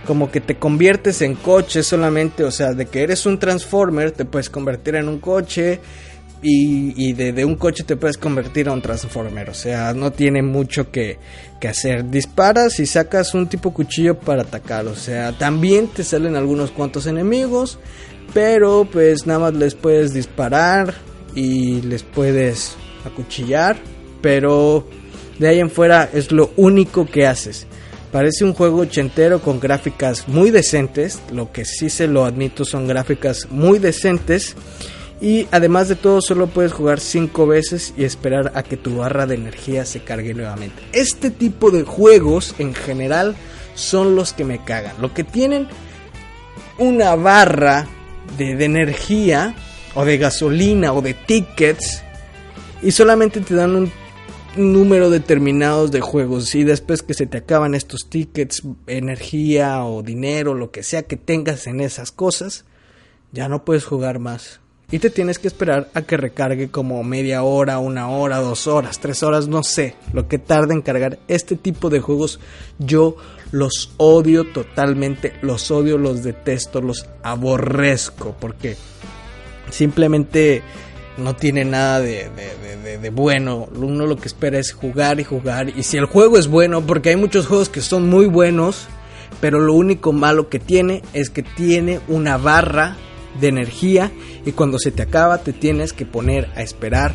Como 0.07 0.31
que 0.31 0.39
te 0.39 0.55
conviertes 0.55 1.21
en 1.21 1.35
coche 1.35 1.83
solamente, 1.83 2.45
o 2.45 2.51
sea, 2.51 2.71
de 2.71 2.85
que 2.85 3.03
eres 3.03 3.25
un 3.25 3.39
transformer, 3.39 4.11
te 4.11 4.23
puedes 4.23 4.49
convertir 4.49 4.95
en 4.95 5.09
un 5.09 5.19
coche 5.19 5.81
y, 6.41 7.13
de, 7.13 7.43
un 7.43 7.55
coche 7.55 7.83
te 7.83 7.97
puedes 7.97 8.17
convertir 8.17 8.69
a 8.69 8.71
un 8.71 8.81
transformer. 8.81 9.49
O 9.49 9.53
sea, 9.53 9.93
no 9.93 10.11
tiene 10.11 10.41
mucho 10.41 10.89
que, 10.91 11.17
que, 11.59 11.67
hacer. 11.67 12.09
Disparas 12.09 12.79
y 12.79 12.85
sacas 12.85 13.33
un 13.33 13.47
tipo 13.47 13.73
cuchillo 13.73 14.17
para 14.19 14.43
atacar. 14.43 14.87
O 14.87 14.95
sea, 14.95 15.37
también 15.37 15.87
te 15.87 16.03
salen 16.03 16.35
algunos 16.35 16.71
cuantos 16.71 17.07
enemigos. 17.07 17.79
Pero 18.33 18.87
pues 18.89 19.25
nada 19.25 19.39
más 19.39 19.53
les 19.55 19.73
puedes 19.73 20.13
disparar 20.13 20.93
y 21.35 21.81
les 21.81 22.03
puedes 22.03 22.75
acuchillar. 23.03 23.77
Pero 24.21 24.87
de 25.39 25.47
ahí 25.47 25.59
en 25.59 25.69
fuera 25.69 26.09
es 26.13 26.31
lo 26.31 26.51
único 26.55 27.05
que 27.05 27.25
haces. 27.25 27.67
Parece 28.11 28.43
un 28.43 28.53
juego 28.53 28.79
ochentero 28.79 29.41
con 29.41 29.59
gráficas 29.59 30.27
muy 30.27 30.51
decentes. 30.51 31.21
Lo 31.31 31.51
que 31.51 31.65
sí 31.65 31.89
se 31.89 32.07
lo 32.07 32.25
admito 32.25 32.65
son 32.65 32.87
gráficas 32.87 33.47
muy 33.51 33.77
decentes. 33.77 34.55
Y 35.21 35.47
además 35.51 35.89
de 35.89 35.95
todo 35.95 36.21
solo 36.21 36.47
puedes 36.47 36.71
jugar 36.71 36.99
5 36.99 37.45
veces 37.45 37.93
y 37.97 38.05
esperar 38.05 38.53
a 38.55 38.63
que 38.63 38.77
tu 38.77 38.97
barra 38.97 39.25
de 39.25 39.35
energía 39.35 39.85
se 39.85 40.01
cargue 40.01 40.33
nuevamente. 40.33 40.81
Este 40.93 41.29
tipo 41.29 41.71
de 41.71 41.83
juegos 41.83 42.55
en 42.57 42.73
general 42.73 43.35
son 43.75 44.15
los 44.15 44.33
que 44.33 44.45
me 44.45 44.63
cagan. 44.63 44.95
Lo 45.01 45.13
que 45.13 45.25
tienen 45.25 45.67
una 46.77 47.15
barra 47.15 47.85
de, 48.37 48.63
energía 48.63 49.55
o 49.93 50.05
de 50.05 50.17
gasolina 50.17 50.93
o 50.93 51.01
de 51.01 51.13
tickets 51.13 52.01
y 52.81 52.91
solamente 52.91 53.41
te 53.41 53.55
dan 53.55 53.75
un 53.75 53.91
número 54.55 55.09
determinado 55.09 55.87
de 55.87 56.01
juegos 56.01 56.55
y 56.55 56.63
después 56.63 57.03
que 57.03 57.13
se 57.13 57.27
te 57.27 57.39
acaban 57.39 57.75
estos 57.75 58.09
tickets, 58.09 58.63
energía 58.87 59.83
o 59.83 60.01
dinero, 60.01 60.53
lo 60.53 60.71
que 60.71 60.83
sea 60.83 61.03
que 61.03 61.17
tengas 61.17 61.67
en 61.67 61.81
esas 61.81 62.11
cosas, 62.11 62.65
ya 63.31 63.49
no 63.49 63.65
puedes 63.65 63.85
jugar 63.85 64.19
más. 64.19 64.61
Y 64.91 64.97
te 64.97 65.11
tienes 65.11 65.37
que 65.37 65.47
esperar 65.47 65.89
a 65.93 66.01
que 66.01 66.17
recargue 66.17 66.69
como 66.69 67.03
media 67.03 67.43
hora, 67.43 67.77
una 67.77 68.09
hora, 68.09 68.37
dos 68.37 68.65
horas, 68.65 68.99
tres 68.99 69.21
horas, 69.21 69.47
no 69.47 69.61
sé, 69.61 69.95
lo 70.13 70.27
que 70.27 70.39
tarda 70.39 70.73
en 70.73 70.81
cargar 70.81 71.19
este 71.27 71.55
tipo 71.55 71.91
de 71.91 71.99
juegos. 71.99 72.39
Yo 72.79 73.15
los 73.51 73.91
odio 73.97 74.45
totalmente, 74.45 75.33
los 75.41 75.69
odio, 75.69 75.99
los 75.99 76.23
detesto, 76.23 76.81
los 76.81 77.07
aborrezco, 77.21 78.35
porque 78.39 78.77
simplemente 79.69 80.63
no 81.17 81.35
tiene 81.35 81.65
nada 81.65 81.99
de, 81.99 83.11
bueno. 83.13 83.67
Uno 83.75 84.07
lo 84.07 84.17
que 84.17 84.27
espera 84.27 84.57
es 84.57 84.73
jugar 84.73 85.19
y 85.19 85.23
jugar. 85.23 85.69
Y 85.69 85.83
si 85.83 85.97
el 85.97 86.05
juego 86.05 86.37
es 86.37 86.47
bueno, 86.47 86.81
porque 86.81 87.09
hay 87.09 87.15
muchos 87.15 87.45
juegos 87.45 87.69
que 87.69 87.81
son 87.81 88.09
muy 88.09 88.25
buenos, 88.25 88.87
pero 89.39 89.59
lo 89.59 89.73
único 89.73 90.13
malo 90.13 90.49
que 90.49 90.59
tiene 90.59 91.03
es 91.13 91.29
que 91.29 91.43
tiene 91.43 91.99
una 92.07 92.37
barra 92.37 92.95
de 93.39 93.47
energía 93.47 94.11
y 94.45 94.51
cuando 94.51 94.79
se 94.79 94.91
te 94.91 95.03
acaba 95.03 95.39
te 95.39 95.53
tienes 95.53 95.93
que 95.93 96.05
poner 96.05 96.49
a 96.55 96.61
esperar 96.61 97.13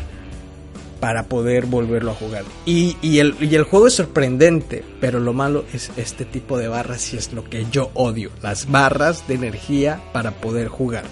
para 0.99 1.23
poder 1.23 1.65
volverlo 1.65 2.11
a 2.11 2.15
jugar. 2.15 2.43
Y, 2.65 2.95
el, 3.19 3.35
y, 3.39 3.55
el, 3.55 3.63
juego 3.63 3.87
es 3.87 3.93
sorprendente, 3.93 4.83
pero 4.99 5.19
lo 5.19 5.33
malo 5.33 5.65
es 5.73 5.91
este 5.97 6.25
tipo 6.25 6.57
de 6.57 6.67
barras 6.67 7.13
y 7.13 7.17
es 7.17 7.33
lo 7.33 7.43
que 7.43 7.65
yo 7.69 7.91
odio, 7.93 8.31
las 8.41 8.71
barras 8.71 9.27
de 9.27 9.35
energía 9.35 10.01
para 10.13 10.31
poder 10.31 10.67
jugar. 10.67 11.03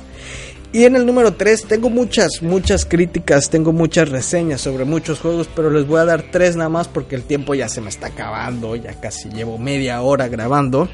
Y 0.72 0.86
en 0.86 0.96
el 0.96 1.06
número 1.06 1.34
3 1.34 1.66
tengo 1.66 1.92
muchas, 1.92 2.42
muchas 2.42 2.86
críticas, 2.86 3.52
tengo 3.52 3.72
muchas 3.72 4.10
reseñas 4.10 4.62
sobre 4.62 4.86
muchos 4.86 5.20
juegos, 5.20 5.48
pero 5.56 5.70
les 5.70 5.86
voy 5.86 6.00
a 6.00 6.06
dar 6.06 6.24
tres 6.32 6.56
nada 6.56 6.70
más 6.70 6.88
porque 6.88 7.16
el 7.16 7.22
tiempo 7.22 7.54
ya 7.54 7.70
se 7.70 7.80
me 7.80 7.90
está 7.90 8.08
acabando, 8.08 8.76
ya 8.76 9.00
casi 9.00 9.30
llevo 9.30 9.60
media 9.60 10.02
hora 10.02 10.28
grabando. 10.28 10.90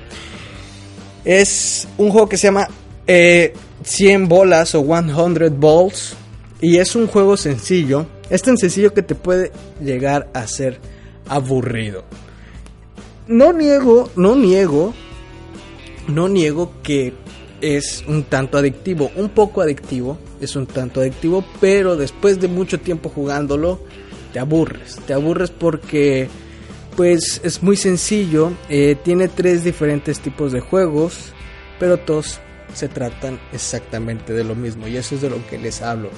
Es 1.24 1.88
un 1.98 2.10
juego 2.10 2.28
que 2.28 2.36
se 2.36 2.48
llama 2.48 2.68
100 3.10 4.22
eh, 4.22 4.26
bolas 4.28 4.76
o 4.76 4.84
100 4.84 5.60
balls. 5.60 6.16
Y 6.62 6.78
es 6.78 6.96
un 6.96 7.08
juego 7.08 7.38
sencillo. 7.38 8.06
Es 8.30 8.44
tan 8.44 8.58
sencillo 8.58 8.94
que 8.94 9.02
te 9.02 9.16
puede 9.16 9.52
llegar 9.82 10.30
a 10.34 10.46
ser 10.46 10.80
aburrido. 11.28 12.04
No 13.28 13.54
niego, 13.54 14.12
no 14.16 14.36
niego, 14.36 14.94
no 16.08 16.28
niego 16.28 16.74
que 16.84 17.14
es 17.62 18.04
un 18.08 18.24
tanto 18.24 18.58
adictivo, 18.58 19.12
un 19.16 19.30
poco 19.30 19.62
adictivo, 19.62 20.18
es 20.42 20.56
un 20.56 20.66
tanto 20.66 21.02
adictivo, 21.02 21.44
pero 21.60 21.96
después 21.96 22.40
de 22.40 22.48
mucho 22.48 22.80
tiempo 22.80 23.10
jugándolo, 23.10 23.80
te 24.34 24.40
aburres, 24.40 24.98
te 25.06 25.14
aburres 25.14 25.52
porque 25.52 26.28
pues 26.96 27.42
es 27.44 27.62
muy 27.64 27.78
sencillo, 27.78 28.52
eh, 28.70 28.96
tiene 29.04 29.28
tres 29.28 29.64
diferentes 29.64 30.20
tipos 30.20 30.52
de 30.52 30.60
juegos, 30.60 31.34
pero 31.80 31.98
todos 31.98 32.40
se 32.74 32.88
tratan 32.88 33.40
exactamente 33.52 34.34
de 34.34 34.44
lo 34.44 34.56
mismo 34.56 34.88
y 34.88 34.98
eso 34.98 35.16
es 35.16 35.22
de 35.22 35.30
lo 35.30 35.46
que 35.48 35.58
les 35.58 35.82
hablo 35.82 36.10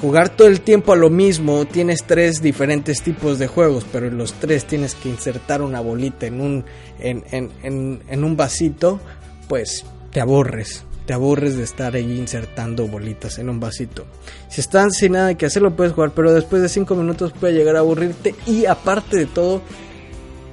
jugar 0.00 0.30
todo 0.30 0.48
el 0.48 0.60
tiempo 0.60 0.92
a 0.92 0.96
lo 0.96 1.10
mismo, 1.10 1.66
tienes 1.66 2.04
tres 2.04 2.40
diferentes 2.40 3.02
tipos 3.02 3.38
de 3.38 3.46
juegos, 3.46 3.84
pero 3.92 4.06
en 4.06 4.16
los 4.16 4.32
tres 4.34 4.64
tienes 4.64 4.94
que 4.94 5.08
insertar 5.08 5.62
una 5.62 5.80
bolita 5.80 6.26
en 6.26 6.40
un, 6.40 6.64
en, 6.98 8.24
un 8.24 8.36
vasito, 8.36 9.00
pues 9.48 9.84
te 10.12 10.20
aburres. 10.20 10.84
Te 11.06 11.14
aburres 11.14 11.56
de 11.56 11.64
estar 11.64 11.94
ahí 11.96 12.18
insertando 12.18 12.86
bolitas 12.86 13.38
en 13.38 13.48
un 13.48 13.58
vasito. 13.58 14.06
Si 14.48 14.60
estás 14.60 14.94
sin 14.96 15.12
nada 15.12 15.34
que 15.34 15.46
hacer, 15.46 15.60
lo 15.60 15.74
puedes 15.74 15.92
jugar, 15.92 16.12
pero 16.14 16.32
después 16.32 16.62
de 16.62 16.68
cinco 16.68 16.94
minutos 16.94 17.32
puede 17.32 17.54
llegar 17.54 17.74
a 17.74 17.80
aburrirte. 17.80 18.34
Y 18.46 18.66
aparte 18.66 19.16
de 19.16 19.26
todo, 19.26 19.60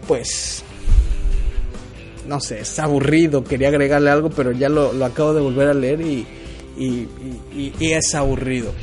pues 0.08 0.64
no 2.28 2.40
sé, 2.40 2.60
es 2.60 2.80
aburrido, 2.80 3.44
quería 3.44 3.70
agregarle 3.70 4.10
algo, 4.10 4.30
pero 4.30 4.52
ya 4.52 4.70
lo, 4.70 5.04
acabo 5.06 5.34
de 5.34 5.42
volver 5.42 5.70
a 5.70 5.74
leer 5.74 6.02
y, 6.02 6.28
y, 6.78 7.68
es 7.80 8.14
aburrido. 8.16 8.74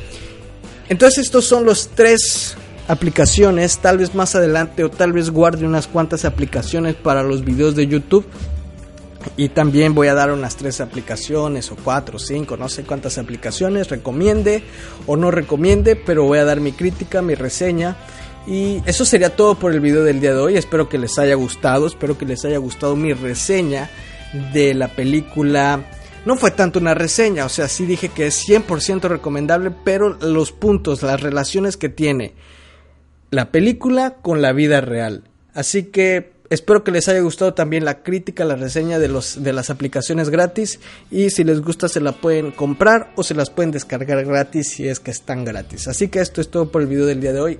Entonces 0.89 1.25
estos 1.25 1.45
son 1.45 1.65
los 1.65 1.89
tres 1.89 2.55
aplicaciones, 2.87 3.79
tal 3.79 3.97
vez 3.99 4.13
más 4.13 4.35
adelante 4.35 4.83
o 4.83 4.89
tal 4.89 5.13
vez 5.13 5.29
guarde 5.29 5.65
unas 5.65 5.87
cuantas 5.87 6.25
aplicaciones 6.25 6.95
para 6.95 7.23
los 7.23 7.43
videos 7.45 7.75
de 7.75 7.87
YouTube. 7.87 8.25
Y 9.37 9.49
también 9.49 9.95
voy 9.95 10.07
a 10.07 10.13
dar 10.13 10.31
unas 10.31 10.55
tres 10.55 10.81
aplicaciones 10.81 11.71
o 11.71 11.75
cuatro 11.75 12.19
cinco, 12.19 12.57
no 12.57 12.69
sé 12.69 12.83
cuántas 12.83 13.17
aplicaciones 13.17 13.89
recomiende 13.89 14.63
o 15.07 15.17
no 15.17 15.31
recomiende, 15.31 15.95
pero 15.95 16.25
voy 16.25 16.37
a 16.37 16.45
dar 16.45 16.59
mi 16.59 16.73
crítica, 16.73 17.23
mi 17.23 17.33
reseña. 17.33 17.97
Y 18.47 18.81
eso 18.85 19.05
sería 19.05 19.35
todo 19.35 19.55
por 19.55 19.73
el 19.73 19.79
video 19.79 20.03
del 20.03 20.19
día 20.19 20.33
de 20.33 20.39
hoy. 20.39 20.57
Espero 20.57 20.87
que 20.87 20.97
les 20.97 21.17
haya 21.17 21.35
gustado, 21.35 21.87
espero 21.87 22.17
que 22.17 22.25
les 22.25 22.45
haya 22.45 22.57
gustado 22.57 22.95
mi 22.95 23.13
reseña 23.13 23.89
de 24.53 24.73
la 24.73 24.89
película 24.89 25.83
no 26.25 26.35
fue 26.35 26.51
tanto 26.51 26.79
una 26.79 26.95
reseña, 26.95 27.45
o 27.45 27.49
sea, 27.49 27.67
sí 27.67 27.85
dije 27.85 28.09
que 28.09 28.25
es 28.25 28.49
100% 28.49 29.07
recomendable, 29.07 29.71
pero 29.71 30.17
los 30.21 30.51
puntos, 30.51 31.03
las 31.03 31.21
relaciones 31.21 31.77
que 31.77 31.87
tiene 31.87 32.33
la 33.29 33.51
película 33.51 34.15
con 34.21 34.41
la 34.41 34.51
vida 34.51 34.81
real. 34.81 35.29
Así 35.53 35.83
que 35.83 36.33
espero 36.49 36.83
que 36.83 36.91
les 36.91 37.07
haya 37.07 37.21
gustado 37.21 37.53
también 37.53 37.85
la 37.85 38.03
crítica, 38.03 38.45
la 38.45 38.55
reseña 38.55 38.99
de, 38.99 39.07
los, 39.07 39.43
de 39.43 39.53
las 39.53 39.69
aplicaciones 39.69 40.29
gratis 40.29 40.79
y 41.11 41.29
si 41.29 41.43
les 41.43 41.61
gusta 41.61 41.87
se 41.87 42.01
la 42.01 42.11
pueden 42.13 42.51
comprar 42.51 43.11
o 43.15 43.23
se 43.23 43.33
las 43.33 43.49
pueden 43.49 43.71
descargar 43.71 44.23
gratis 44.25 44.69
si 44.69 44.87
es 44.87 44.99
que 44.99 45.11
están 45.11 45.45
gratis. 45.45 45.87
Así 45.87 46.07
que 46.07 46.19
esto 46.19 46.41
es 46.41 46.49
todo 46.49 46.71
por 46.71 46.81
el 46.81 46.87
video 46.87 47.05
del 47.05 47.21
día 47.21 47.33
de 47.33 47.41
hoy. 47.41 47.59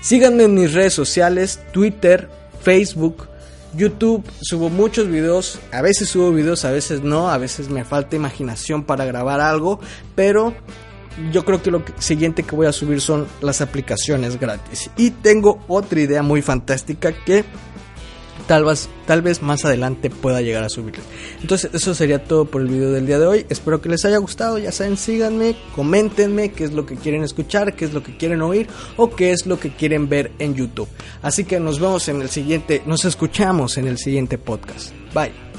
Síganme 0.00 0.44
en 0.44 0.54
mis 0.54 0.72
redes 0.72 0.94
sociales, 0.94 1.60
Twitter, 1.72 2.28
Facebook, 2.62 3.28
YouTube 3.74 4.24
subo 4.40 4.68
muchos 4.68 5.08
videos, 5.08 5.58
a 5.72 5.80
veces 5.80 6.08
subo 6.08 6.30
videos, 6.30 6.64
a 6.64 6.70
veces 6.70 7.02
no, 7.02 7.30
a 7.30 7.38
veces 7.38 7.70
me 7.70 7.84
falta 7.84 8.16
imaginación 8.16 8.84
para 8.84 9.04
grabar 9.06 9.40
algo, 9.40 9.80
pero 10.14 10.54
yo 11.32 11.44
creo 11.44 11.62
que 11.62 11.70
lo 11.70 11.82
siguiente 11.98 12.42
que 12.42 12.54
voy 12.54 12.66
a 12.66 12.72
subir 12.72 13.00
son 13.00 13.26
las 13.40 13.60
aplicaciones 13.60 14.38
gratis. 14.38 14.90
Y 14.96 15.10
tengo 15.10 15.62
otra 15.68 16.00
idea 16.00 16.22
muy 16.22 16.42
fantástica 16.42 17.12
que 17.12 17.44
tal 18.46 18.64
vez, 18.64 18.88
tal 19.06 19.22
vez 19.22 19.42
más 19.42 19.64
adelante 19.64 20.10
pueda 20.10 20.40
llegar 20.40 20.64
a 20.64 20.68
subirles. 20.68 21.04
Entonces 21.40 21.70
eso 21.72 21.94
sería 21.94 22.24
todo 22.24 22.44
por 22.44 22.62
el 22.62 22.68
video 22.68 22.90
del 22.90 23.06
día 23.06 23.18
de 23.18 23.26
hoy. 23.26 23.46
Espero 23.48 23.80
que 23.80 23.88
les 23.88 24.04
haya 24.04 24.18
gustado. 24.18 24.58
Ya 24.58 24.72
saben, 24.72 24.96
síganme, 24.96 25.56
coméntenme 25.74 26.52
qué 26.52 26.64
es 26.64 26.72
lo 26.72 26.86
que 26.86 26.96
quieren 26.96 27.22
escuchar, 27.22 27.74
qué 27.74 27.84
es 27.84 27.92
lo 27.92 28.02
que 28.02 28.16
quieren 28.16 28.42
oír 28.42 28.68
o 28.96 29.10
qué 29.10 29.32
es 29.32 29.46
lo 29.46 29.58
que 29.58 29.70
quieren 29.70 30.08
ver 30.08 30.32
en 30.38 30.54
YouTube. 30.54 30.88
Así 31.22 31.44
que 31.44 31.60
nos 31.60 31.80
vemos 31.80 32.08
en 32.08 32.22
el 32.22 32.28
siguiente, 32.28 32.82
nos 32.86 33.04
escuchamos 33.04 33.78
en 33.78 33.86
el 33.86 33.98
siguiente 33.98 34.38
podcast. 34.38 34.92
Bye. 35.14 35.51